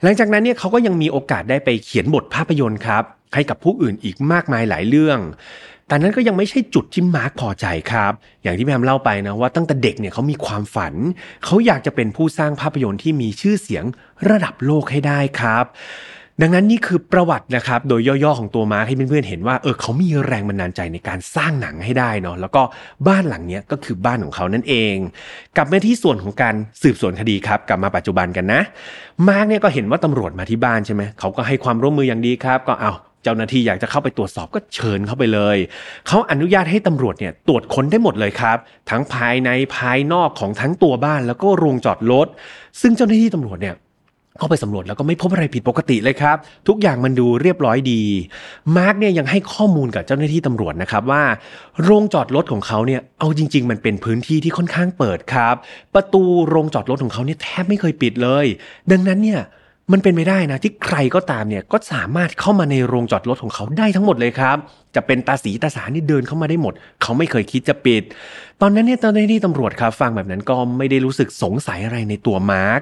[0.04, 3.04] หลังจากนั้นเนี่ยเขาก็ยังมีโอกาสได้ไปเขียนบทภาพยนตร์ครับ
[3.34, 5.20] ให้กับผู้อื่นอีกมากมายหลายเรื่อง
[5.88, 8.14] แต่นั้นก็ยังไม่ใช่จุดที่มาร์คพอใจครับ
[8.44, 10.94] อย่างที่แพมเล่าไปนะว่าตั้งแต่เด็กเนี่ยเขามีความฝัน
[11.46, 13.86] เขาอยากจะเป็นผู้สร้างภาพยนตร์ที่มีชื่อเสียง
[14.30, 15.66] ระดับโลกให้ได้ครับ
[16.42, 22.62] ดังนั้นนี่คือประวัตินะครับ โดยย่อๆของตัวมาร์คให้เพื่อนๆเห็นว่าเออเขามีแรงบันดาลใจในการสร้างหนังให้ได้เนาะแล้วก็
[23.08, 24.96] บ้านหลังเนี้ยก็คือบ้านของเขานั่นเอง
[25.56, 28.62] กลับมาที่ส่วนของการสืบสวนคดีครับกลับมาปัจจุบันกันนะ
[29.28, 32.92] มาร์คเนี่ยก็เห็นว่าตำรวจมาที่บ้านใช่ไหมเขาก็ให้ความร่วมมืออย่างดีครับ ก็เอา
[33.24, 35.58] เจ้าหน้าที่อยากจะเข้าไปตรวจสอบก็เชิญเข้าไปเลย
[36.08, 38.58] เขาอนุญาตให้ตำรวจเนี่ยตรวจค้นได้หมดเลยครับ
[38.90, 42.28] ทั้งภายในภายนอกของทั้งตัวบ้านแล้วก็โรงจอดรถ
[42.82, 43.76] ซึ่งเจ้าหน้าที่ตำรวจเนี่ย
[44.40, 48.02] เข้าไปสำรวจแล้วก็ไม่พบอะไรผิดปกติเลยครับ ทุกอย่างมันดูเรียบร้อยดี
[48.78, 51.24] มาร์กเนี่ยยังให้ข้อมูลกับเจ้าหน้าที่ตำรวจนะครับว่า
[51.84, 55.56] โรงจอดรถของเขาเนี่ยเอาจริง ๆ มันเป็นพื้นที่ที่ค่อนข้างเปิดครับ
[55.96, 58.46] ประตูโรงจอดรถของเขาเนี่ยแทบไม่เคยปิดเลย
[58.92, 59.42] ดังนั้นเนี่ย
[59.92, 64.58] มันเป็นไปได้นะที่ใครก็ตามเนี่ยก็สามารถเข้ามาในโรงจอดรถของเขาได้ทั้งหมดเลยครับ
[64.96, 68.04] จะเป็นตาสีตาสานี่เดินเข้ามาได้หมด เขาไม่เคยคิดจะปิด
[68.62, 72.82] ตอนนั้นเนี่ยเจ้าหน้าที่ตำรวจครับฟังแบบนั้นก็ไม่ได้รู้สึกสงสัยอะไรในตัวมาร์ก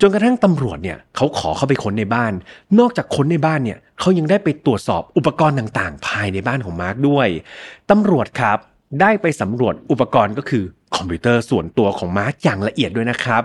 [0.00, 2.32] จนกระทั่งตำรวจเนี่ยเขาขอเข้าไปค้นในบ้าน
[2.78, 7.28] นอกจากค้นในบ้านเนี่ยเขายังได้ไปตรวจสอบอุปกรณ์ต่างๆ ภายในบ้านของมาร์กด้วย
[7.90, 8.58] ตำรวจครับ
[9.00, 10.64] ได้ไปสำรวจอุปกรณ์ก็คือ
[10.96, 13.42] คอมพิวเตอร์ส่วนตัวของมาร์กอย่างละเอียดด้วยนะครับ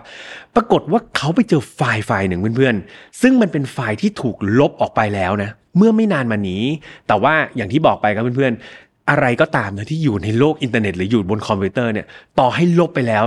[0.56, 6.64] ปรากฏว่าเขาไปเจอไฟล์ไฟล์หนึ่งเพื่อนๆ ซึ่งมันเป็นไฟล์ที่ถูกลบออกไปแล้วนะ เมื่อไม่นานมานี้
[7.08, 12.06] แต่ว่าอย่างที่บอกไปครับเพื่อนๆ อะไรก็ตามนะที่อยู่ในโลกอินเทอร์เน็ตหรืออยู่บนคอมพิวเตอร์เนี่ย
[12.40, 13.24] ต่อให้ลบไปแล้ว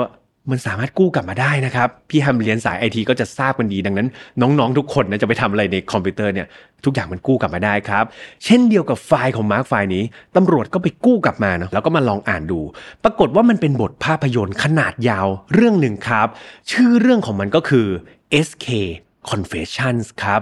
[0.50, 4.08] มันสามารถกู้กลับมาได้นะครับ พี่แฮมเรียนสายไอทีก็จะทราบกันดีดังนั้น
[4.40, 6.46] น้องๆทุกคนนะจะไปทำอะไรในคอมพิวเตอร์เนี่ย
[6.84, 8.04] ทุกอย่างมันกู้กลับมาได้ครับ
[8.44, 10.04] เช่นเดียวกับไฟล์ของมาร์คไฟล์นี้
[10.36, 12.60] ตำรวจก็ไปกู้กลับมาเนาะแล้วก็มาลองอ่านดู
[13.04, 16.28] ปรากฏว่ามันเป็นบทภาพยนตร์ขนาดยาวเรื่องหนึ่งครับ
[16.70, 17.86] ชื่อเรื่องของมันก็คือ
[18.46, 18.68] SK
[19.30, 20.40] Confessions ครับ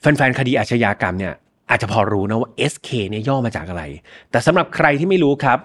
[0.00, 1.34] แฟนๆคดีอาชญากรรมเนี่ย
[1.70, 3.82] อาจจะพอรู้นะว่า SK เนี่ยย่อมาจากอะไร
[4.30, 5.58] แต่สำหรับใครที่ไม่รู้ครับ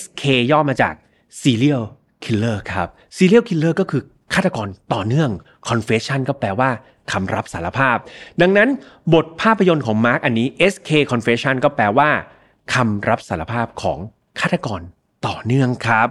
[0.00, 0.94] SK ย่อมาจาก
[1.40, 1.82] Serial
[2.24, 4.02] Killer ครับ Serial Killer ก็คือ
[4.34, 5.30] ฆาตกรต่อเนื่อง
[5.68, 6.70] Confession ก็แปลว่า
[7.12, 7.96] คำรับสารภาพ
[8.40, 8.68] ดังนั้น
[9.14, 12.10] บทภาพยนตร์ของมาร์กอันนี้ SK Confession ก็แปลว่า
[12.74, 13.98] คำรับสารภาพของ
[14.40, 14.82] ฆาตกร
[15.26, 16.08] ต่อเนื่องครับ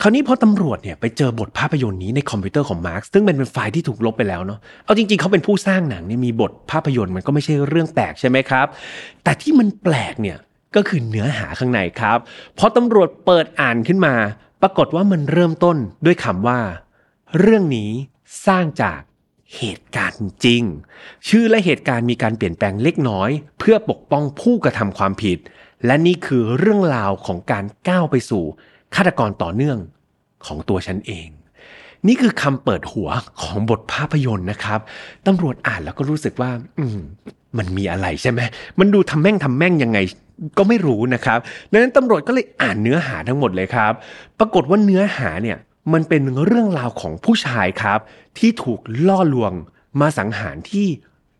[0.00, 8.66] คราวนี้พอตำรวจเนี่ยไปเจอบทภาพยนตร์นี้ในคอมพิวเตอร์ของมาร์กซึ่งมันเป็นไฟล์ที่ถูกลบไปแล้วเนาะ เอาจริงๆ เขาเป็นผู้สร้างหนังเนี่ยมีบทภาพยนตร์มันก็ไม่ใช่เรื่องแปลกใช่ไหมครับ
[9.24, 10.38] แต่ที่มันแปลกเนี่ย
[10.76, 12.18] ก็คือเนื้อหาข้างในครับ
[12.58, 14.14] พอตำรวจเปิดอ่านขึ้นมา
[14.66, 16.60] ปรากฏว่ามันเริ่มต้นด้วยคำว่า
[17.38, 17.90] เรื่องนี้
[18.46, 19.00] สร้างจาก
[19.56, 20.62] เหตุการณ์จริง
[21.28, 25.38] ชื่อและเหตุการณ์มีการเปลี่ยนแปลงเล็กน้อย เพื่อปกป้องผู้กระทำความผิด
[25.86, 28.44] และนี่คือเรื่องราวของการก้าวไปสู่
[28.94, 29.78] ฆาตกรต่อเนื่อง
[30.46, 31.28] ของตัวฉันเอง
[32.06, 33.08] นี่คือคำเปิดหัว
[33.42, 34.80] ของบทภาพยนตร์นะครับ
[35.26, 36.98] ตำรวจอ่านแล้วก็รู้สึกว่า อืม
[37.58, 38.40] มันมีอะไรใช่ไหม
[38.78, 39.98] มันดูทำแม่งทำแม่งยังไง
[40.58, 41.38] ก็ไม่รู้นะครับ
[41.70, 43.92] ดังนั้นตำรวจก็เลยอ่านเนื้อหาทั้งหมดเลยครับ
[44.38, 45.58] ปรากฏว่าเนื้อหาเนี่ย
[45.92, 47.98] มันเป็นเรื่องราวของผู้ชายครับ
[48.38, 49.52] ที่ถูกล่อลวง
[50.00, 50.86] มาสังหารที่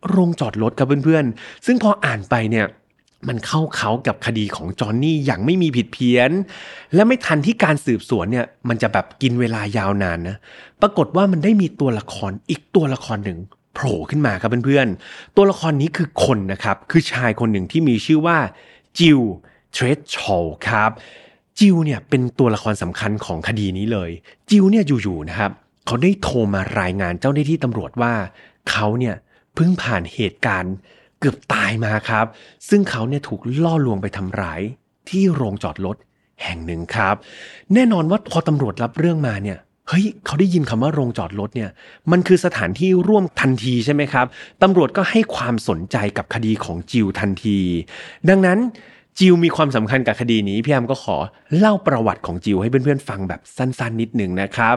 [0.08, 2.66] โรงจอดรถครับเพื่อนๆ ซึ่งพออ่านไปเนี่ย
[3.28, 6.30] มันเข้าเขากับคดีของจอห์นนี่อย่างไม่มีผิดเพี้ยน
[6.94, 10.36] และไม่ทันที่การสืบสวนเนี่ยมันจะแบบกินเวลายาวนานนะ
[10.82, 13.38] ปรากฏว่ามันได้มีตัวละครอีกตัวละครหนึ่ง
[13.74, 18.38] โผล่ขึ้นมาครับเพื่อนๆ ตัวละครนี้คือคนนะครับ คือชายคนหนึ่งที่มีชื่อว่า
[18.98, 19.20] จิว
[19.72, 20.90] เทรดชอลครับ
[21.58, 24.10] จิวเนี่ยเป็นตัวละครสำคัญของคดีนี้เลย
[24.50, 25.50] จิวเนี่ยอยู่ๆนะครับ
[25.86, 28.12] เขาได้โทรมารายงานเจ้าหน้าที่ตำรวจว่า
[28.70, 29.14] เขาเนี่ย
[29.54, 30.74] เพิ่งผ่านเหตุการณ์
[31.20, 32.26] เกือบตายมาครับ
[32.68, 34.60] ซึ่งเขาเนี่ยถูกล่อลวงไปทำร้าย
[35.08, 35.96] ที่โรงจอดรถ
[36.44, 37.14] แห่งหนึ่งครับ
[37.74, 41.70] แน่นอนว่าพอตำรวจรับเรื่องมาเนี่ย เฮ้ยเขาได้ยินคำว่าโรงจอดรถเนี่ย
[42.10, 44.26] มันคือสถานที่ร่วมทันทีใช่ไหมครับ
[44.62, 47.58] ตำรวจก็ให้ความสนใจกับคดีของจิวทันที
[48.28, 48.58] ดังนั้น
[49.18, 51.16] จิวมีความสำคัญกับคดีนี้พี่แอมก็ขอ
[51.58, 54.76] เล่าประวัติของจิวให้เพื่อนๆฟังแบบสั้นๆ นิดหนึ่งนะครับ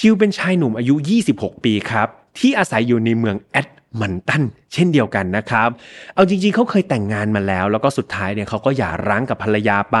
[0.00, 0.94] จิวเป็นชายหนุ่มอายุ
[1.30, 3.68] 26 ปีครับ ที่อาศัยอยู่ในเมืองแอด
[4.00, 5.68] มันตั้นเช่นเดียวกันนะครับ
[6.14, 9.98] เอาจริงๆเขาเคยแต่งงานมาแล้ว แล้วก็สุดท้ายเนี่ยเขาก็หย่าร้างกับภรรยาไป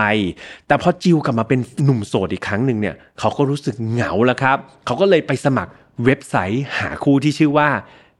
[0.66, 5.72] แต่พอจิวกลับมาเป็นหนุ่มโสดอีกครั้งหนึ่งเนี่ยเขาก็รู้สึกเหงาแล้วครับ เขาก็เลยไปสมัคร
[6.04, 7.68] เว็บไซต์หาคู่ที่ชื่อว่า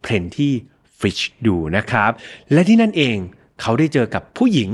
[0.04, 0.50] Plenty
[1.00, 2.10] Fish ดูนะครับ
[2.52, 3.16] และที่นั่นเอง
[3.60, 4.70] เขาได้เจอกับผู้หญิง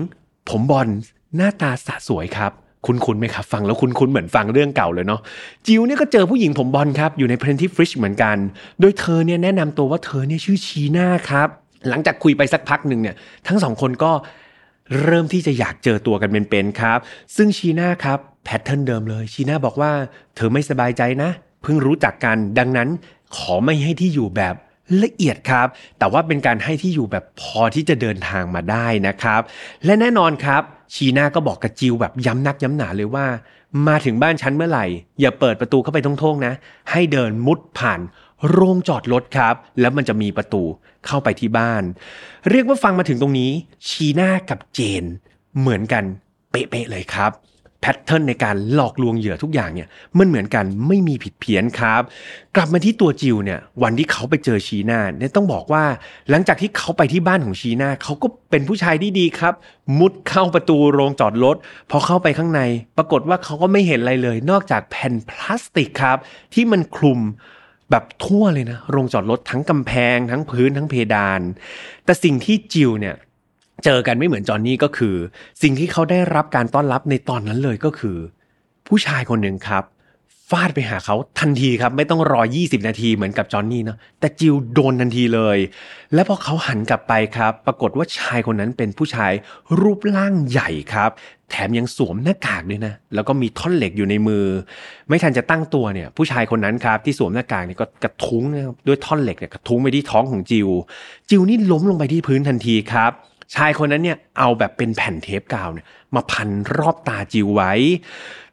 [0.48, 0.88] ผมบอล
[1.36, 2.52] หน้าตาสะสวยครับ
[2.86, 5.20] คุ้นๆไหมครับฟังแล้วคุ้นๆเหมือนฟังเรื่องเก่าเลยเนาะ
[5.66, 8.36] จิวเนี่ยก็เจอผู้หญิงผมบอลครับอยู่ใน Plenty Fish เหมือนกัน
[8.80, 11.48] โดยเธอเนี่ยแนะนำตัวว่าเธอเนี่ยชื่อชีน่าครับ
[11.88, 13.14] หลังจากคุยไปสักพักหนึ่งเนี่ย
[13.46, 14.12] ทั้งสองคนก็
[15.02, 16.98] เริ่มที่จะอยากเจอตัวกันเป็นๆครับ
[17.36, 19.92] ซึ่งชีน่าครับแพทเทิร์นเดิมเลยชีน่าบอกว่า
[20.36, 21.30] เธอไม่สบายใจนะ
[21.62, 22.88] เพิ่งรู้จักกันดังนั้น
[23.36, 24.54] ขอไม่ให้ที่อยู่แบบ
[25.02, 25.66] ละเอียดครับ
[25.98, 29.40] แต่ว่าเป็นการให้ที่อยู่แบบพอที่จะเดินทางมาได้นะครับ
[29.84, 30.62] และแน่นอนครับ
[30.94, 33.26] ชีน่าก็บอกกับจิวแบบย้ำนักย้ำหนาเลยว่า
[33.88, 34.86] มาถึงบ้านฉันเมื่อไหร่
[35.20, 36.54] อย่าเปิดประตูเข้าไปท่งๆนะ
[36.90, 38.00] ให้เดินมุดผ่าน
[38.48, 40.62] โรงจอดรถครับ แล้วมันจะมีประตู
[41.06, 41.82] เข้าไปที่บ้าน
[42.50, 43.50] เรียกว่าฟังมาถึงตรงนี้
[43.88, 45.04] ชีน่ากับเจน
[45.58, 46.04] เหมือนกัน
[46.50, 47.30] เป๊ะๆเลยครับ
[47.84, 52.02] แพทเทิร์นในการหลอกลวงเหยื่อทุกอย่างเนี่ยมันเหมือนกันไม่มีผิดเพี้ยนครับ
[52.56, 55.84] กลับมาที่ตัวจิวเนี่ยวันที่เขาไปเจอชีน่าเนี่ยต้องบอกว่า
[56.30, 59.54] หลังจากที่เขาไปที่บ้านของชีน่าเขาก็เป็นผู้ชายที่ดีครับ
[59.98, 61.56] มุดเข้าประตูโรงจอดรถ
[61.90, 62.60] พอเข้าไปข้างใน
[62.96, 66.18] ปรากฏว่าเขาก็ไม่เห็นอะไรเลย นอกจากแผ่นพลาสติกครับ
[66.54, 67.20] ที่มันคลุม
[67.90, 71.40] แบบทั่วเลยนะโรงจอดรถทั้งกำแพง ทั้งพื้นทั้งเพดาน
[72.04, 73.16] แต่สิ่งที่จิวเนี่ย
[73.84, 75.16] เจอกันไม่เหมือนจอห์นนี่ก็คือ
[75.62, 78.16] สิ่งที่เขาได้รับการต้อนรับในตอนนั้นเลยก็คือ
[78.88, 79.84] ผู้ชายคนหนึ่งครับ
[80.50, 85.58] ฟาดไปหาเขาทันทีครับ ไม่ต้องรอ 20 นาทีเหมือนกับจอห์นนี่เนาะแต่จิวโดนทันทีเลย
[86.14, 89.32] และพอเขาหันกลับไปครับ ปรากฏว่าชายคนนั้นเป็นผู้ชาย
[89.80, 91.10] รูปร่างใหญ่ครับ
[91.50, 94.44] แถมยังสวมหน้ากากด้วยนะ แล้วก็มีท่อนเหล็กอยู่ในมือ
[95.08, 100.68] ไม่ทันจะตั้งตัวเนี่ย ผู้ชายคนนั้นครับ ที่สวมหน้ากากเนี่ยก็กระทุ้งนะครับด้วยท่อนเหล็กเนี่ยกระทุ้งไปที่ท้องของจิว
[101.30, 103.12] จิวนี่ล้มลงไปที่พื้นทันทีครับ
[103.54, 107.72] ชายคนนั้นเนี่ยเอาแบบเป็นแผ่นเทปกาวเนี่ยมาพันรอบตาจิวไว้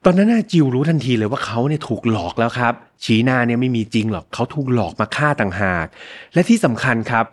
[0.06, 2.74] ตอนนั้นน่ะจิวรู้ทันทีเลยว่าเขาเนี่ยถูกหลอกแล้วครับ
[3.04, 5.86] ชีนาเนี่ยไม่มีจริงหรอกเขาถูกหลอกมาฆ่าต่างหาก
[6.34, 7.26] และที่สำคัญครับ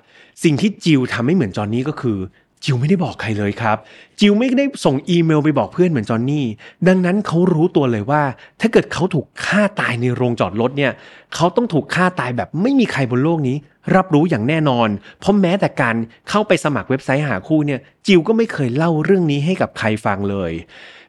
[0.44, 2.18] สิ่งที่จิวทำไม่เหมือนจอนนี่ก็คือ
[2.64, 3.77] จิวไม่ได้บอกใครเลยครับ
[4.21, 6.47] จิวไม่ได้ส่งอีเมลไปบอกเพื่อนเหมือนจอนนี่
[6.88, 8.23] ดังนั้นเขารู้ตัวเลยว่า
[8.61, 10.92] ถ้าเกิดเขาถูกฆ่าตายในโรงจอดรถเนี่ย
[11.35, 13.57] เขาต้องถูกฆ่าตายแบบไม่มีใครบนโลกนี้
[13.94, 14.88] รับรู้อย่างแน่นอน
[15.21, 15.97] เพราะแม้แต่การ
[16.29, 20.53] เข้าไปสมัครเว็บไซต์หาคู่เนี่ย จิวก็ไม่เคยเล่าเรื่องนี้ให้กับใครฟังเลย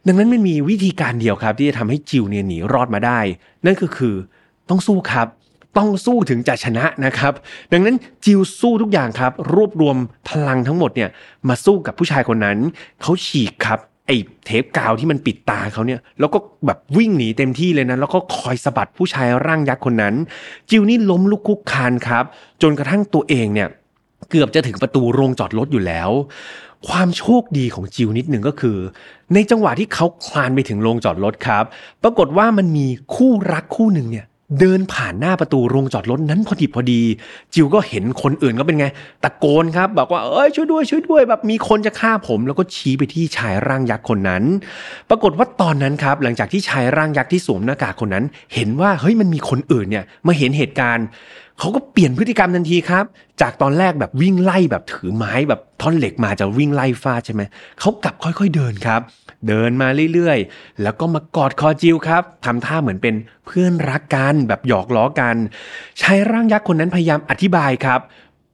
[0.07, 3.19] ดังนั้นมันมีวิธีการเดียวครับที่จะทำให้จิวเนี่ยหนีรอดมาได้
[3.65, 4.15] นั่นก็คือ
[4.69, 5.27] ต้องสู้ครับ
[5.77, 7.33] ต้องสู้ถึงจะชนะนะครับ
[7.71, 9.97] ดังนั้นจิวสู้ทุกอย่างครับ รวบรวม
[10.29, 11.09] พลังทั้งหมดเนี่ย
[11.47, 12.57] มาสู้กับผู้ชายคนนั้น
[13.01, 20.15] เขาฉีกครับไอ้เทปกาวที่มันปิดตาเขาเนี่ยแล้วก็แบบวิ่งหนีเต็มที่เลยนะ แล้วก็คอยสะบัดผู้ชายร่างยักษ์คนนั้น
[20.69, 22.23] จิวนี่ล้มลุกคุกคานครับ
[22.61, 23.67] จนกระทั่งตัวเองเนี่ย
[24.29, 26.09] เกือบจะถึงประตูโรงจอดรถอยู่แล้ว
[26.87, 28.77] ความโชคดีของจิวนิดหนึ่งก็คือ
[29.33, 31.63] ในจังหวะที่เขาคลานไปถึงโรงจอดรถครับ
[32.03, 34.25] ปรากฏว่ามันมีคู่รักคู่หนึ่งเนี่ย
[34.59, 37.01] เดินผ่านหน้าประตูโรงจอดรถนั้นพอดีพอดี
[37.53, 38.87] จิวก็เห็นคนอื่นก็เป็นไง
[39.23, 44.43] ตะโกนครับ บอกว่าเอ้ยช่วยด้วยช่วยด้วยแบบมีคนจะฆ่าผม แล้วก็ชี้ไปที่ชายร่างยักษ์คนนั้น
[45.09, 51.05] ปรากฏว่าตอนนั้นครับ หลังจากที่ชายร่างยักษ์ที่สวมหน้ากากคนนั้น เห็นว่าเฮ้ยมันมีคนอื่นเนี่ยมาเห็นเหตุการณ์
[51.59, 53.05] เขาก็เปลี่ยนพฤติกรรมทันทีครับ
[53.41, 57.41] จากตอนแรกแบบวิ่งไล่แบบถือไม้แบบท่อนเหล็กมาจะวิ่งไล่ฟาดใช่ไหม
[57.79, 59.01] เขากลับค่อยๆเดินครับ
[59.47, 65.35] เดินมาเรื่อยๆ แล้วก็มากอดคอจิวครับทำท่าเหมือนเป็นเพื่อนรักกันแบบหยอกล้อกัน
[66.01, 67.99] ชายร่างยักษ์คนนั้นพยายามอธิบายครับ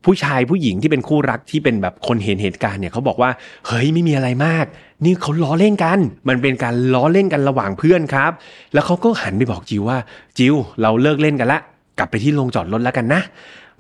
[0.06, 3.30] ผู้ชายผู้หญิงที่เป็นคู่รักที่เป็นแบบคนเห็นเหตุการณ์เนี่ยเขาบอกว่า
[3.68, 4.66] เฮ้ยไม่มีอะไรมาก
[5.06, 8.32] นี่เขาล้อเล่นกัน มันเป็นการล้อเล่นกันระหว่างเพื่อนครับ
[8.74, 9.98] แล้วเขาก็หันไปบอกจิวว่า
[10.38, 11.62] จิวเราเลิกเล่นกันละ
[11.98, 13.22] กลับไปที่โรงจอดรถแล้วกันนะ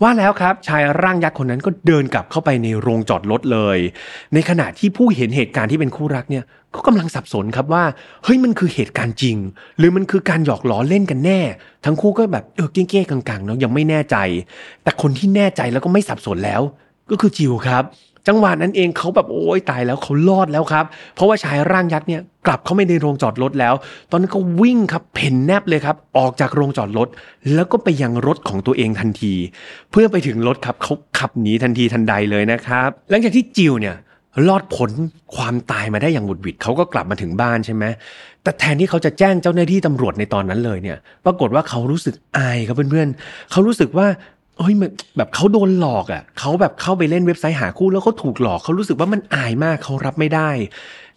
[0.01, 3.80] ว่าแล้วครับชายร่างยักษ์คนนั้นก็เดินกลับเข้าไปในโรงจอดรถเลย
[4.34, 6.43] ในขณะที่ผู้เห็นเหตุการณ์ที่เป็นคู่รักเนี่ย
[6.75, 7.84] ก็กำลังสับสนครับว่า
[8.23, 9.38] เฮ้ยมันคือเหตุการณ์จริง
[9.78, 11.39] หรือมันคือการหยอกล้อเล่นกันแน่
[11.86, 14.17] ทั้งคู่ก็แบบเออเก้ๆกังๆเนาะยังไม่แน่ใจ
[14.84, 16.62] แต่คนที่แน่ใจแล้วก็ไม่สับสนแล้ว
[17.12, 17.84] ก็คือจิวครับ
[18.27, 20.85] จังหวะนั้นเองเขาแบบโอ้ยตายแล้วเขารอดแล้วครับ
[21.15, 23.73] เพราะว่าชายร่างยักษ์เนี่ยกลับเข้าไปในโรงจอดรถแล้ว
[24.11, 27.07] ตอนนั้นก็วิ่งครับเพ่นแนบเลยครับ ออกจากโรงจอดรถ
[27.53, 29.33] แล้วก็ไปยังรถของตัวเองทันที
[29.91, 33.95] เพื่อไปถึงรถครับเขาขับหนีทันทีทันใดเลยนะครับ หลังจากที่จิวเนี่ย
[34.47, 34.91] รอดพ้น
[35.35, 37.83] ความตายมาได้อย่างบุดวิดเขาก็กลับมาถึงบ้านใช่ไหม
[38.43, 44.07] แต่แทนที่เขาจะแจ้งเจ้าหน้าที่ตำรวจในตอนนั้นเลยเนี่ย ปรากฏว่าเขารู้สึกอายครับเพื่อนๆเขารู้สึกว่า
[44.59, 44.73] เฮ้ย
[45.17, 50.49] แบบเขาโดนหลอกอะเขาแบบเข้าไปเล่นเว็บไซต์หาคู่แล้วเขาถูกหลอกเขารู้สึกว่ามันอายมากเขารับไม่ได้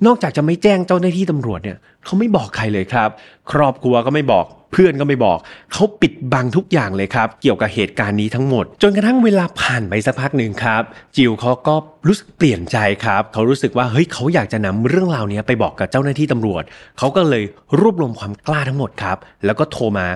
[0.07, 3.11] นอกจากจะไม่แจ้งเจ้าหน้าที่ตำรวจเนี่ยเขาไม่บอกใครเลยครับ
[3.53, 5.39] ครอบครัวก็ไม่บอก เพื่อนก็ไม่บอก
[5.73, 10.83] เขาปิดบังทุกอย่างเลยครับ เกี่ยวกับเหตุการณ์นี้ทั้งหมด จนกระทั่งเวลาผ่านไปสักพักหนึ่งครับ
[11.17, 11.75] จิวเขาก็
[12.07, 16.63] รู้สึกเปลี่ยนใจครับ เขารู้สึกว่าเฮ้ยเขาอยากจะนำเรื่องราวนี้ไปบอกกับเจ้าหน้าที่ตำรวจ
[16.99, 17.45] เขาก็เลย
[17.81, 20.07] รวบรวมความกล้าทั้งหมดครับ แล้วก็โทรมา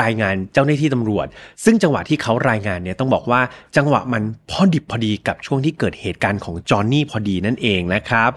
[0.00, 1.26] รายงานเจ้าหน้าที่ตำรวจ
[1.64, 3.40] ซึ่งจังหวะที่เขารายงานเนี่ยต้องบอกว่า
[3.76, 8.30] จังหวะมันพอดิบพอดีกับช่วงที่เกิดเหตุการณ์ของจอห์นนี่พอดีนั่นเองนะครับ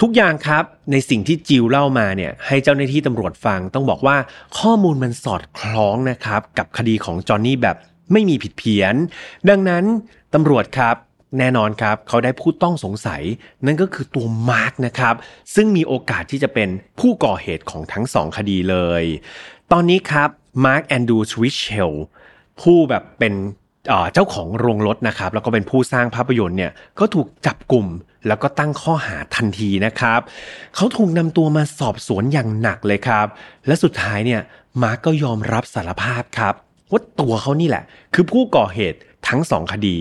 [0.00, 4.16] ทุกอย่างครับ ในสิ่งที่จิวเล่ามาเนี่ยให้เจ้าหน้าที่ตำรวจฟัง ต้องบอกว่า
[4.58, 7.76] ข้อมูลมันสอดคล้องนะครับกับคดีของจอห์นนี่แบบ
[8.12, 8.94] ไม่มีผิดเพี้ยน
[9.48, 9.84] ดังนั้น
[10.34, 10.96] ตำรวจครับ
[11.38, 13.22] แน่นอนครับ เขาได้ผู้ต้องสงสัย
[13.66, 15.14] นั่นก็คือตัวมาร์กนะครับ
[15.54, 16.68] ซึ่งมีโอกาสที่จะเป็น
[17.00, 19.04] ผู้ก่อเหตุของทั้งสองคดีเลย
[19.72, 20.28] ตอนนี้ครับ
[20.64, 21.92] มาร์กแอนดูสวิชเชล
[22.60, 23.34] ผู้แบบเป็น
[24.14, 27.86] เจ้าของโรงรถนะครับแล้วก็เป็นผู้สร้างภาพยนตร์เนี่ยก็ถูกจับกลุ่ม
[28.26, 30.20] แล้วก็ตั้งข้อหาทันทีนะครับ
[30.76, 33.26] เขาถูกนำตัวมาสอบสวนอย่างหนักเลยครับ
[33.66, 34.40] และสุดท้ายเนี่ย
[34.82, 36.54] มาร์กก็ยอมรับสารภาพครับ
[36.90, 38.98] ว่าตัวเขานี่แหละ คือผู้ก่อเหตุ
[39.28, 39.98] ทั้งสองคดี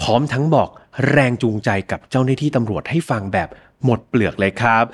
[0.00, 0.68] พร้อมทั้งบอก
[1.10, 3.48] แรงจูงใจกับเจ้าหน้าที่ตำรวจให้ฟังแบบ
[3.84, 4.84] หมดเปลือกเลยครับ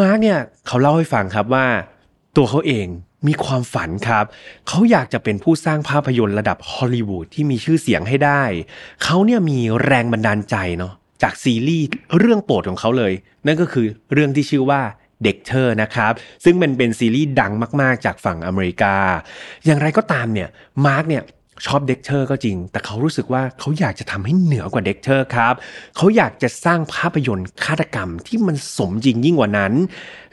[0.00, 1.66] มาร์กเนี่ยเขาเล่าให้ฟังครับว่า
[2.36, 2.86] ตัวเขาเอง
[3.26, 4.24] มีความฝันครับ
[4.68, 8.42] เขาอยากจะเป็นผู้สร้างภาพยนตร์ระดับฮอลลีวูดที่มีชื่อเสียงให้ได้
[9.02, 11.86] เขาเนี่ยมีแรงบันดาลใจเนาะจากซีรีส์
[12.18, 13.12] เรื่องโปรดของเขาเลย
[13.46, 14.82] นั่นก็คือเรื่องที่ชื่อว่า
[15.24, 16.12] เด็กเธอนะครับ
[16.44, 18.94] ซึ่งมันเป็นซีรีส์ดังมากๆ จากฝั่งอเมริกา
[19.64, 20.48] อย่างไรก็ตามเนี่ย
[20.86, 21.22] มาร์กเนี่ย
[21.66, 25.54] ชอบเด็กเธอก็จริง แต่เขารู้สึกว่าเขาอยากจะทำให้เหนือกว่าเด็กเธอครับ
[25.96, 29.72] เขาอยากจะสร้างภาพยนตร์ฆาตกรรมที่มันสมจริงยิ่งกว่านั้น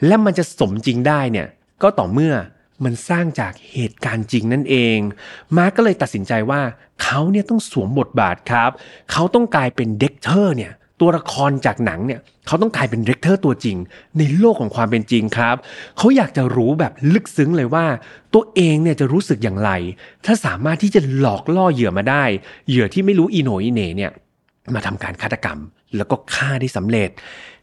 [0.06, 1.46] และมันจะสมจริงได้เนี่ย
[1.82, 2.34] ก็ต่อเมื่อ
[2.84, 4.98] มันสร้างจากเหตุการณ์จริงนั่นเอง
[5.56, 6.60] มาร์กก็เลยตัดสินใจว่า
[7.02, 8.70] เขาเนี่ยต้องสวมบทบาทครับ
[9.12, 13.76] เขาต้องกลายเป็นเด็กเธอเนี่ยตัวละครจากหนังเนี่ยเขาต้องกลายเป็นเด็กเธอร์ตัวจริง
[14.18, 15.56] ในโลกของความเป็นจริงครับ
[15.98, 17.84] เขาอยากจะรู้แบบลึกซึ้งเลยว่า
[18.34, 19.70] ตัวเองเนี่ยจะรู้สึกอย่างไร
[20.26, 22.24] ถ้าสามารถที่จะหลอกล่อเหยื่อมาได้
[22.68, 24.10] เหยื่อที่ไม่รู้อีโหนอีเน่เนี่ย
[24.74, 25.58] มาทำการฆาตกรรม
[25.96, 27.10] แล้วก็ฆ่าได้สำเร็จ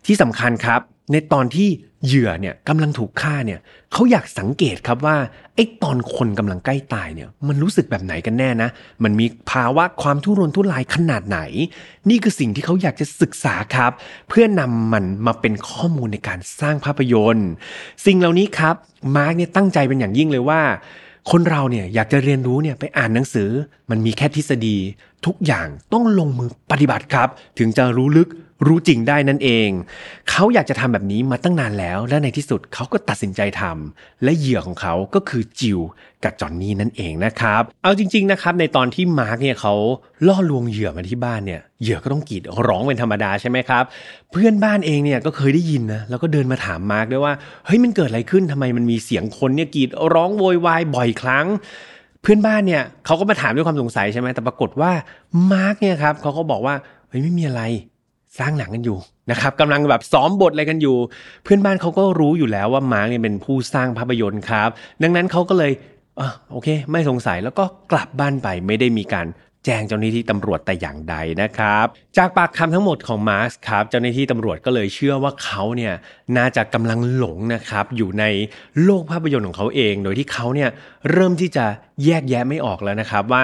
[0.05, 1.69] ที่สำคัญครับ ในตอนที่
[2.05, 3.59] เหยื่อเนี่ยกำลังถูกฆ่าเนี่ย
[3.93, 5.17] เขาอยากสังเกตครับว่า
[5.55, 8.69] ไอ้ตอนคนกำลังใกล้ตายเนี่ยมันรู้สึกแบบไหนกันแน่นะ
[9.03, 11.39] มันมีภาวะความทุรนทุรายขนาดไหน
[12.09, 13.91] นี่คือสิ่งที่เขาอยากจะศึกษาครับ
[14.29, 17.49] เพื่อนำมันมาเป็นข้อมูลในการสร้างภาพยนตร์
[18.05, 18.75] สิ่งเหล่านี้ครับ
[19.15, 20.61] มาร์กเนี่ยตั้งใจเป็นอย่างยิ่งเลยว่า
[21.31, 23.49] คนเราเนี่ยอยากจะเรียนรู้เนี่ยไปอ่านหนังสือ
[23.89, 24.77] มันมีแค่ทฤษฎี
[25.25, 28.29] ทุกอย่างต้องลงมือปฏิบัติครับ ถึงจะรู้ลึก
[28.65, 29.69] รู้จริงได้นั่นเอง
[30.29, 35.79] เขาอยากจะทำแบบนี้มาตั้งนานแล้ว และในที่สุดเขาก็ตัดสินใจทำและเหยื่อของเขาก็คือจิว
[36.23, 39.73] กับจอนนี่นั่นเองนะครับ เอาจริง ๆนะครับ ในตอนที่มาร์กเนี่ยเขา
[40.27, 43.83] ล่อลวงเหยื่อมาที่บ้านเนี่ยเหยื่อก็ต้องกรีดร้องเป็นธรรมดาใช่ไหมครับ
[44.31, 47.33] เพื่อนบ้านเองเนี่ยก็เคยได้ยินนะแล้วก็เดินมาถามมาร์กด้วยว่า
[47.65, 51.45] เฮ้ยมันเกิดอะไรขึ้นทำไมมันมีเสียงคนเนี่ยกรีดร้องโวยวายบ่อยครั้ง
[52.21, 54.91] เพื่อนบ้านเนี่ยเขาก็มาถามด้วยความสงสัยใช่ไหมแต่ปรากฏว่า
[55.51, 56.75] มาร์กเนี่ยครับเขาก็บอกว่า
[57.09, 57.63] เฮ้ยไม่มีอะไร
[58.39, 58.97] สร้างหนังกันอยู่
[59.31, 60.97] นะครับกำลังแบบซ้อมบทอะไรกันอยู่
[61.43, 64.69] เพื่อนบ้านเขาก็รู้อยู่แล้วว่ามาร์กเนี่ยเป็นผู้สร้างภาพยนตร์ครับ
[65.03, 65.71] ดังนั้นเขาก็เลย
[66.19, 69.27] อ๋อโอเค ไม่สงสัยแล้วก็กลับบ้านไปไม่ได้มีการ
[69.65, 71.85] แจ้งเจ้าหน้าที่ตำรวจแต่อย่างใดนะครับ
[72.17, 75.93] จากปากคำทั้งหมดของมาร์กครับ เจ้าหน้าที่ตำรวจก็เลยเชื่อว่าเขาเนี่ย
[76.37, 78.25] น่าจะกำลังหลงนะครับ อยู่ใน
[78.83, 80.69] โลกภาพยนตร์ของเขาเอง โดยที่เขาเนี่ย
[81.11, 81.65] เริ่มที่จะ
[82.05, 83.43] แยกแยะไม่ออกแล้วนะครับว่า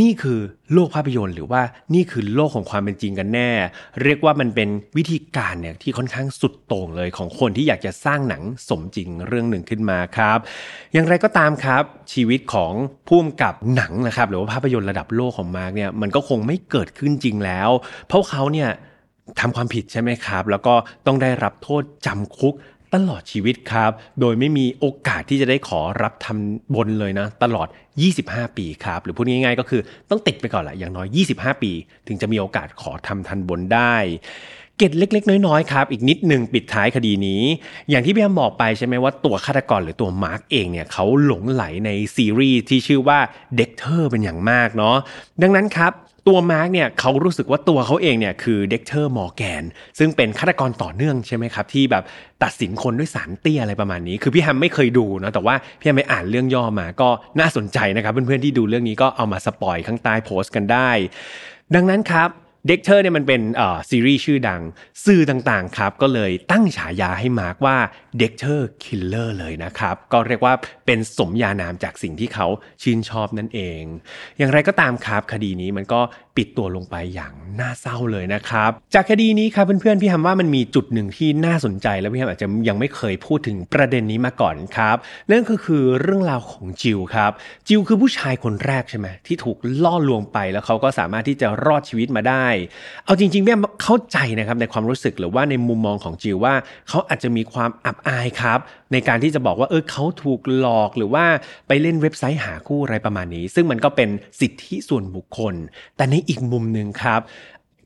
[0.00, 0.38] นี่คือ
[0.72, 1.62] โลกภาพยนตร์ หรือว่า
[1.94, 3.50] นี่คือโลกของความเป็นจริงกันแน่
[4.02, 10.38] เรียกว่ามันเป็นวิธีการเนี่ยที่ค่อนข้างสุดโต่งเลยของคนที่อยากจะสร้างหนังสมจริงเรื่องหนึ่งขึ้นมาครับ
[10.92, 12.72] อย่างไรก็ตามครับ ชีวิตของ
[13.08, 17.70] ผู้กำกับหนังนะครับ หรือว่าภาพยนตร์ระดับโลกของมาร์กเนี่ยมันก็คงไม่เกิดขึ้นจริงแล้ว
[18.06, 18.70] เพราะเขาเนี่ย
[19.40, 20.74] ทำความผิดใช่ไหมครับ แล้วก็
[21.06, 22.54] ต้องได้รับโทษจำคุก
[22.94, 27.68] ตลอดชีวิตครับ โดยไม่มีโอกาสที่จะได้ขอรับทำบนเลยนะ ตลอด
[28.12, 29.80] 25 ปีครับ หรือพูดง่ายๆ ก็คือ
[30.10, 31.72] ต้องติดไปก่อนแหละอย่างน้อย 25 ปี
[32.08, 33.94] ถึงจะมีโอกาสขอทำทัณฑ์บนได้
[34.78, 37.42] เกร็ดเล็ก ๆ น้อยๆครับอีกนิดหนึ่งปิดท้ายคดีนี้
[37.90, 43.18] อย่างที่พี่แฮมบอกไปใช่ไหมว่าตัวฆาตกรหรือตัวมาร์กเองเนี่ยเขาหลงใหลในซีรีส์ที่ชื่อว่า
[43.56, 44.96] Dexter เป็นอย่างมากเนาะ
[45.42, 45.92] ดังนั้นครับ
[46.28, 49.62] ตัวมาร์กเนี่ยเขารู้สึกว่าตัวเขาเองเนี่ยคือ Dexter Morgan
[49.98, 52.04] ซึ่งเป็นฆาตกรต่อเนื่องใช่ไหมครับ ที่แบบ
[52.42, 57.08] ตัดสินคนด้วยศาลเตี้ยอะไรประมาณนี้ คือพี่แฮมไม่เคยดูนะแต่ว่าพี่แฮมไปอ่านเรื่องย่อมาก็
[57.40, 60.90] น่าสนใจนะครับ เพื่อนๆที่ดูเรื่องนี้ก็เอามา spoil ข้างใต้โพสต์กันได้
[61.74, 62.30] ดังนั้นครับ
[62.68, 63.42] Dexter เนี่ยมันเป็น
[63.90, 64.62] ซีรีส์ชื่อดัง
[65.04, 67.76] สื่อต่างๆครับ ก็เลยตั้งฉายาให้มาร์กว่า
[68.18, 70.54] Dexter Killer เลยนะครับ ก็เรียกว่า
[70.86, 72.46] เป็นสมญานามจากสิ่งที่เขา
[72.82, 73.82] ชื่นชอบนั่นเอง
[74.38, 76.00] อย่างไรก็ตามครับคดีนี้มันก็
[76.36, 84.96] ปิดตัวลงไปอย่างน่าเศร้าเลยนะครับ จากคดีนี้ครับเพื่อนๆพี่แฮมว่ามันมีจุดหนึ่งที่น่าสนใจ และพี่แฮมอาจจะยังไม่เคยพูดถึงประเด็นนี้มาก่อนครับ
[85.30, 87.32] นั่นก็คือเรื่องราวของจิวครับ
[87.68, 92.46] จิวคือผู้ชายคนแรกใช่ไหมที่ถูกล่อลวงไปแล้วเขาก็สามารถที่จะรอดชีวิตมาได้
[93.04, 96.54] เอาจริงๆพี่ฮัมเข้าใจนะครับในความรู้สึกหรือว่าในมุมมองของจิวว่า
[96.88, 98.60] เขาอาจจะมีความอับอายครับ
[98.94, 101.24] ในการที่จะบอกว่าเออเขาถูกหลอกหรือว่า
[101.68, 104.08] ไปเล่นเว็บไซต์หาคู่อะไรประมาณนี้ ซึ่งมันก็เป็น
[104.40, 105.54] สิทธิส่วนบุคคล
[105.96, 107.20] แต่ในอีกมุมหนึ่งครับ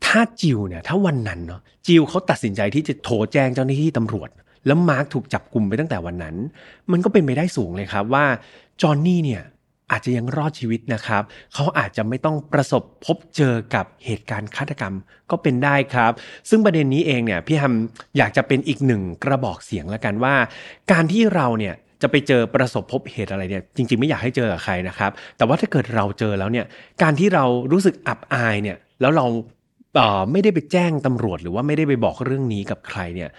[0.05, 4.31] ถ้าจิวเนี่ยถ้าวันนั้นเนาะจิวเขาตัดสินใจที่จะโทรแจ้งเจ้าหน้าที่ตำรวจ
[4.67, 6.37] แล้วมาร์กถูกจับกลุ่มไปตั้งแต่วันนั้น
[6.93, 8.25] มันก็เป็นไปได้สูงเลยครับว่า
[8.83, 9.43] จอห์นนี่เนี่ย
[9.91, 11.23] อาจจะยังรอดชีวิตนะครับ
[11.55, 14.95] เขาอาจจะไม่ต้องประสบพบเจอกับเหตุการณ์ฆาตกรรม
[15.31, 16.13] ก็เป็นได้ครับ
[16.51, 17.75] ซึ่งประเด็นนี้เองเนี่ยพี่ฮัม
[18.19, 20.35] อยากจะเป็นอีกหนึ่งกระบอกเสียงแล้วกันว่า
[20.93, 26.67] การที่เราเนี่ยจะไปเจอประสบพบเหตุอะไรเนี่ยจริง ๆ ไม่อยากให้เจอกับใครนะครับ แต่ว่าถ้าเกิดเราเจอแล้วเนี่ย
[27.03, 29.27] การที่เรารู้สึกอับอายเนี่ยแล้วเรา
[29.95, 33.31] เออไม่ได้ไปแจ้งตำรวจหรือว่าไม่ได้ไปบอกเรื่องนี้กับใครเนี่ย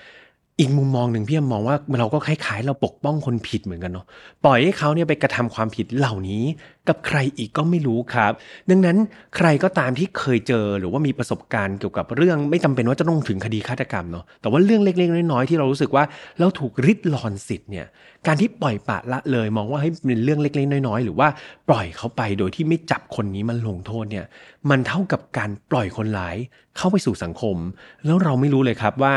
[0.60, 4.06] อีกมุมมองหนึ่งพี่มองว่าเราก็คล้ายๆ เราปกป้องคนผิดเหมือนกันเนาะ
[4.46, 6.44] ปล่อยให้เขาเนี่ยไปกระทำความผิดเหล่านี้
[6.88, 8.34] กับใครอีกก็ไม่รู้ครับ
[8.70, 8.98] ดังนั้น
[9.36, 16.04] ใครก็ตามที่เคยเจอหรือว่ามีประสบการณ์เกี่ยวกับเรื่องไม่จำเป็นว่าจะต้องถึงคดีฆาตกรรมเนาะแต่ว่าเรื่องเล็กๆน้อยๆที่เรารู้สึกว่า
[16.40, 17.86] เราถูกริดรอนสิทธิ์เนี่ย
[18.28, 21.28] การที่ปล่อยปละละเลย มองว่าให้เป็นเรื่องเล็กๆน้อยๆ หรือว่า
[21.70, 24.26] ปล่อยเขาไปโดยที่ไม่จับคนนี้มันลงโทษเนี่ย
[24.70, 26.38] มันเท่ากับการปล่อยคนร้าย
[26.78, 27.58] เข้าไปสู่สังคม
[28.06, 29.14] แล้วเราไม่รู้เลยครับว่า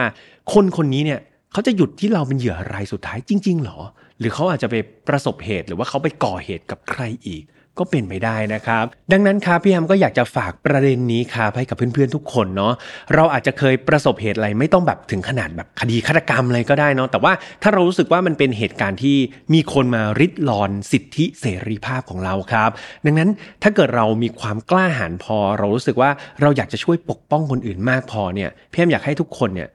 [0.53, 1.21] คนคนนี้เนี่ย
[1.53, 3.79] เขาจะหยุดที่เราเป็นเหยื่อรายสุดท้ายจริง ๆ หรอ
[4.19, 4.75] หรือเขาอาจจะไป
[5.09, 7.45] ประสบเหตุหรือว่าเขาไปก่อเหตุกับใครอีก
[7.79, 12.73] ก็เป็นไปได้นะครับ ดังนั้นครับพี่แฮมก็อยากจะฝากประเด็นนี้ครับให้กับเพื่อนๆทุกคนเนาะ
[13.15, 17.33] เราอาจจะเคยประสบเหตุอะไรไม่ต้องแบบถึงขนาดแบบคดีฆาตกรรมอะไรก็ได้เนาะแต่ว่า
[17.63, 19.17] ถ้าเรารู้สึกว่ามันเป็นเหตุการณ์ที่
[19.55, 22.71] มีคนมาริดรอนสิทธิเสรีภาพของเราครับ
[23.07, 23.31] ดังนั้น
[23.63, 29.69] ถ้าเกิดเรามีความกล้าหาญพอ เรารู้สึกว่าเราอยากจะช่วยปกป้องคนอื่นมากพอเนี่ยพี่แฮมอยากให้ทุกคนเนี่ย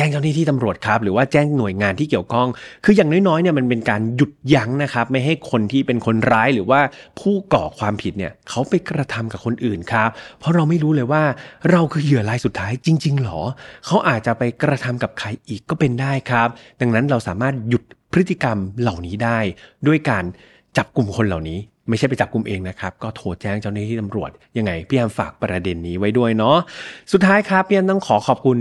[0.00, 2.48] จ้งเจ้าหน้าที่ตำรวจครับ หรือว่าแจ้งหน่วยงานที่เกี่ยวข้อง
[2.84, 6.80] คืออย่างน้อยๆเนี่ยมันเป็นการหยุดยั้งนะครับ ไม่ให้คนที่เป็นคนร้ายหรือว่า
[7.20, 11.22] ผู้ก่อความผิดเนี่ยเขาไปกระทำกับคนอื่นครับ เพราะเราไม่รู้เลยว่า
[11.70, 13.40] เราคือเหยื่อรายสุดท้ายจริง ๆหรอ
[13.86, 16.48] เขาอาจจะไปกระทำกับใครอีกก็เป็นได้ครับ
[16.80, 17.82] ดังนั้นเราสามารถหยุด
[18.12, 19.38] พฤติกรรมเหล่านี้ได้
[19.86, 20.24] ด้วยการ
[20.76, 26.56] จับกลุ่มคนเหล่านี้ไม่ใช่ไปจับกลุ่มเองนะครับ ก็โทรแจ้งเจ้าหน้าที่ตำรวจ ยังไงพี่แอมฝากประเด็นนี้ไว้ด้วยเนาะ
[27.12, 28.58] สุดท้ายครับพี่แอมต้องขอขอบคุณ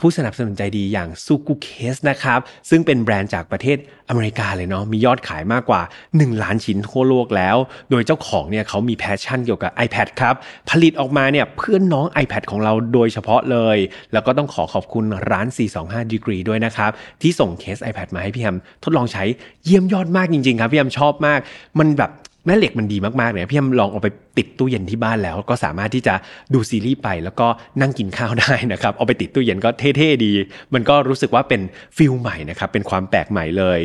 [0.00, 3.78] ผู้สนับสนุนใจดีอย่างซูกุเคสนะครับซึ่งเป็นแบรนด์จากประเทศ
[4.08, 7.56] อเมริกาเลยเนาะมียอดขายมากกว่า 1 ล้านชิ้นทั่วโลกแล้ว
[7.90, 10.34] โดยเจ้าของเนี่ยเขามีแพชชั่นเกี่ยวกับ iPad ครับ
[10.70, 13.78] ผลิตออกมาเนี่ยเพื่อนน้อง iPad ของเราโดยเฉพาะเลย
[14.12, 15.46] แล้วก็ต้องขอขอบคุณร้าน
[15.80, 16.90] 425 Degree ด้วยนะครับ
[17.22, 19.24] ที่ส่งเคส iPad มาให้พี่แฮมทดลองใช้
[19.64, 21.40] เยี่ยมยอดมากจริงๆครับ พี่แฮมชอบมาก
[21.78, 22.10] มันแบบ
[22.46, 26.14] แม่เหล็กมันดีมากๆเลยพี่ยมลองเอาไปติดตู้เย็นที่บ้านแล้ว ก็สามารถที่จะ
[26.54, 27.46] ดูซีรีส์ไปแล้วก็
[27.80, 30.32] นั่งกินข้าวได้นะครับ เอาไปติดตู้เย็นก็เท่ๆดี
[30.74, 31.60] มันก็รู้สึกว่าเป็น
[31.96, 33.78] ฟิลใหม่นะครับ เป็นความแปลกใหม่เลย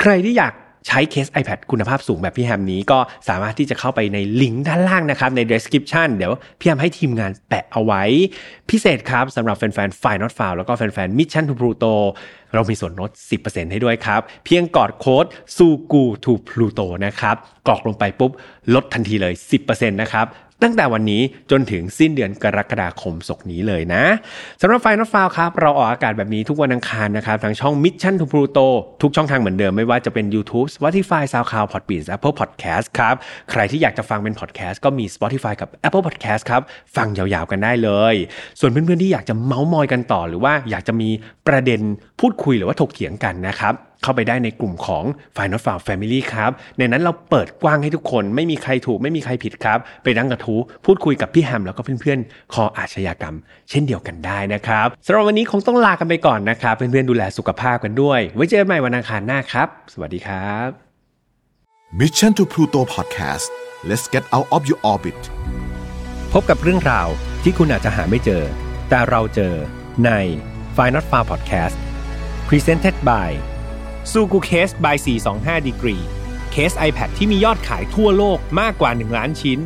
[0.00, 0.54] ใครที่อยาก
[0.88, 2.98] ใช้เคส iPad คุณภาพสูงแบบพี่แฮมนี้ก็
[3.28, 8.02] สามารถที่จะเข้าไปในลิงก์ด้านล่างนะครับ ใน description เดี๋ยวพี่แฮมให้ทีมงานแปะเอาไว้
[8.70, 11.94] พิเศษครับสำหรับแฟนๆ f i Not f o u l แล้วก็แฟนๆ Mission to Pluto
[12.54, 15.24] เรามีส่วนลด 10%ให้ด้วยครับ เพียงกอดโค้ด
[15.56, 17.36] ซูกูทูพลูโตนะครับ
[17.66, 18.32] กรอกลงไปปุ๊บ
[18.74, 20.26] ลดทันทีเลย 10%นะครับ
[20.64, 24.04] ตั้งแต่วันนี้จนถึงสิ้นเดือนกรกฎาคมศกนี้เลยนะ
[24.60, 28.66] สำหรับไฟนอตฟาวครับ เราออกอากาศแบบนี้ทุกวันอังคารนะครับ ทางช่อง Mission to Pluto
[29.02, 33.14] ทุกช่องทางเหมือนเดิมไม่ว่าจะเป็น YouTube Spotify SoundCloud Podbean Apple Podcast ครับ
[33.50, 36.62] ใครที่อยากจะฟังเป็น podcast ก็มี Spotify กับ Apple Podcast ครับ
[36.96, 38.14] ฟังยาวๆกันได้เลย
[38.60, 41.08] ส่วนเพื่อนๆที่อยากจะเมาส์มอยกันต่อ หรือว่าอยากจะมี
[41.48, 41.80] ประเด็น
[42.20, 45.04] พูดคุยหรือว่าถกเถียงกันนะครับ เข้าไปได้ในกลุ่มของ
[45.36, 53.36] Final f a r Family ครับ ในนั้นเราเปิดกว้างให้ทุกคน ไม่มีใครถูกไม่มีใครผิดครับ ไปนั่งกระทู้พูดคุยกับพี่แฮมแล้วก็เพื่อนๆ คออาชญากรรม
[53.70, 60.68] เช่นเดียวกันได้นะครับสำหรับวันนี้คงต้องลากันไปก่อนนะครับ เพื่อนๆดูแลสุขภาพกันด้วย ไว้เจอกันใหม่วันอังคารหน้าครับ สวัสดีครับ
[62.00, 63.48] Mission to Pluto Podcast
[63.88, 65.20] let's get out of your orbit
[66.32, 67.08] พบกับเรื่องราว
[67.42, 68.42] ที่คุณอาจจะหาไม่เจอ
[68.88, 69.54] แต่เราเจอ
[70.04, 70.10] ใน
[70.76, 71.89] f i n a l f a r Podcast
[72.54, 73.30] Presented by
[74.10, 74.96] ซูกูเคส by
[75.32, 76.04] 425 Degree
[76.52, 79.58] เคส iPad ที่มียอดขายทั่วโลกมากกว่า 1 ล้านชิ้น